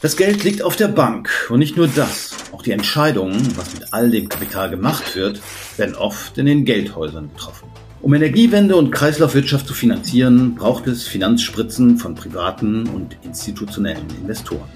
Das 0.00 0.16
Geld 0.16 0.44
liegt 0.44 0.62
auf 0.62 0.76
der 0.76 0.86
Bank 0.86 1.28
und 1.50 1.58
nicht 1.58 1.76
nur 1.76 1.88
das. 1.88 2.30
Auch 2.52 2.62
die 2.62 2.70
Entscheidungen, 2.70 3.36
was 3.56 3.74
mit 3.74 3.92
all 3.92 4.08
dem 4.12 4.28
Kapital 4.28 4.70
gemacht 4.70 5.16
wird, 5.16 5.40
werden 5.76 5.96
oft 5.96 6.38
in 6.38 6.46
den 6.46 6.64
Geldhäusern 6.64 7.30
getroffen. 7.34 7.68
Um 8.00 8.14
Energiewende 8.14 8.76
und 8.76 8.92
Kreislaufwirtschaft 8.92 9.66
zu 9.66 9.74
finanzieren, 9.74 10.54
braucht 10.54 10.86
es 10.86 11.08
Finanzspritzen 11.08 11.98
von 11.98 12.14
privaten 12.14 12.86
und 12.90 13.16
institutionellen 13.24 14.06
Investoren. 14.20 14.68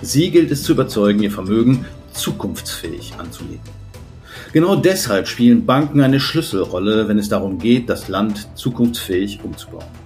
Sie 0.00 0.30
gilt 0.30 0.52
es 0.52 0.62
zu 0.62 0.72
überzeugen, 0.72 1.24
ihr 1.24 1.32
Vermögen 1.32 1.84
zukunftsfähig 2.12 3.14
anzulegen. 3.18 3.58
Genau 4.52 4.76
deshalb 4.76 5.26
spielen 5.26 5.66
Banken 5.66 6.00
eine 6.00 6.20
Schlüsselrolle, 6.20 7.08
wenn 7.08 7.18
es 7.18 7.28
darum 7.28 7.58
geht, 7.58 7.88
das 7.88 8.06
Land 8.06 8.46
zukunftsfähig 8.54 9.40
umzubauen. 9.42 10.05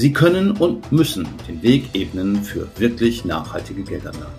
Sie 0.00 0.14
können 0.14 0.52
und 0.52 0.90
müssen 0.92 1.28
den 1.46 1.62
Weg 1.62 1.90
ebnen 1.92 2.42
für 2.42 2.66
wirklich 2.78 3.26
nachhaltige 3.26 3.82
Geldanlagen. 3.82 4.32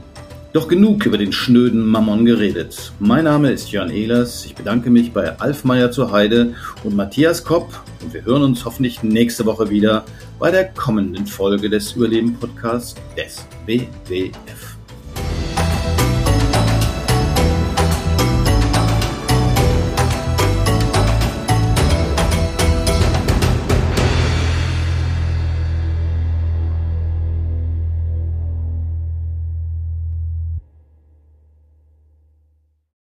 Doch 0.54 0.67
genug 0.67 1.06
über 1.06 1.19
den 1.19 1.32
schnöden 1.32 1.86
Mammon 1.86 2.26
geredet. 2.26 2.91
Mein 2.97 3.26
Name 3.26 3.52
ist 3.52 3.71
Jörn 3.71 3.91
Ehlers. 3.91 4.43
Ich 4.43 4.56
bedanke 4.56 4.89
mich 4.89 5.13
bei 5.13 5.39
Alf 5.39 5.63
Meyer 5.63 5.91
zur 5.91 6.12
Heide 6.12 6.56
und 6.84 6.95
Matthias 6.95 7.43
Kopp 7.43 7.80
und 8.02 8.12
wir 8.12 8.26
hören 8.26 8.41
uns 8.41 8.65
hoffentlich 8.65 9.04
nächste 9.04 9.45
Woche 9.45 9.69
wieder 9.69 10.04
bei 10.39 10.50
der 10.50 10.65
kommenden 10.65 11.28
Folge 11.28 11.69
des 11.69 11.91
Überleben 11.91 12.34
Podcasts 12.34 12.95
des 13.15 13.45
WWF. 13.67 14.80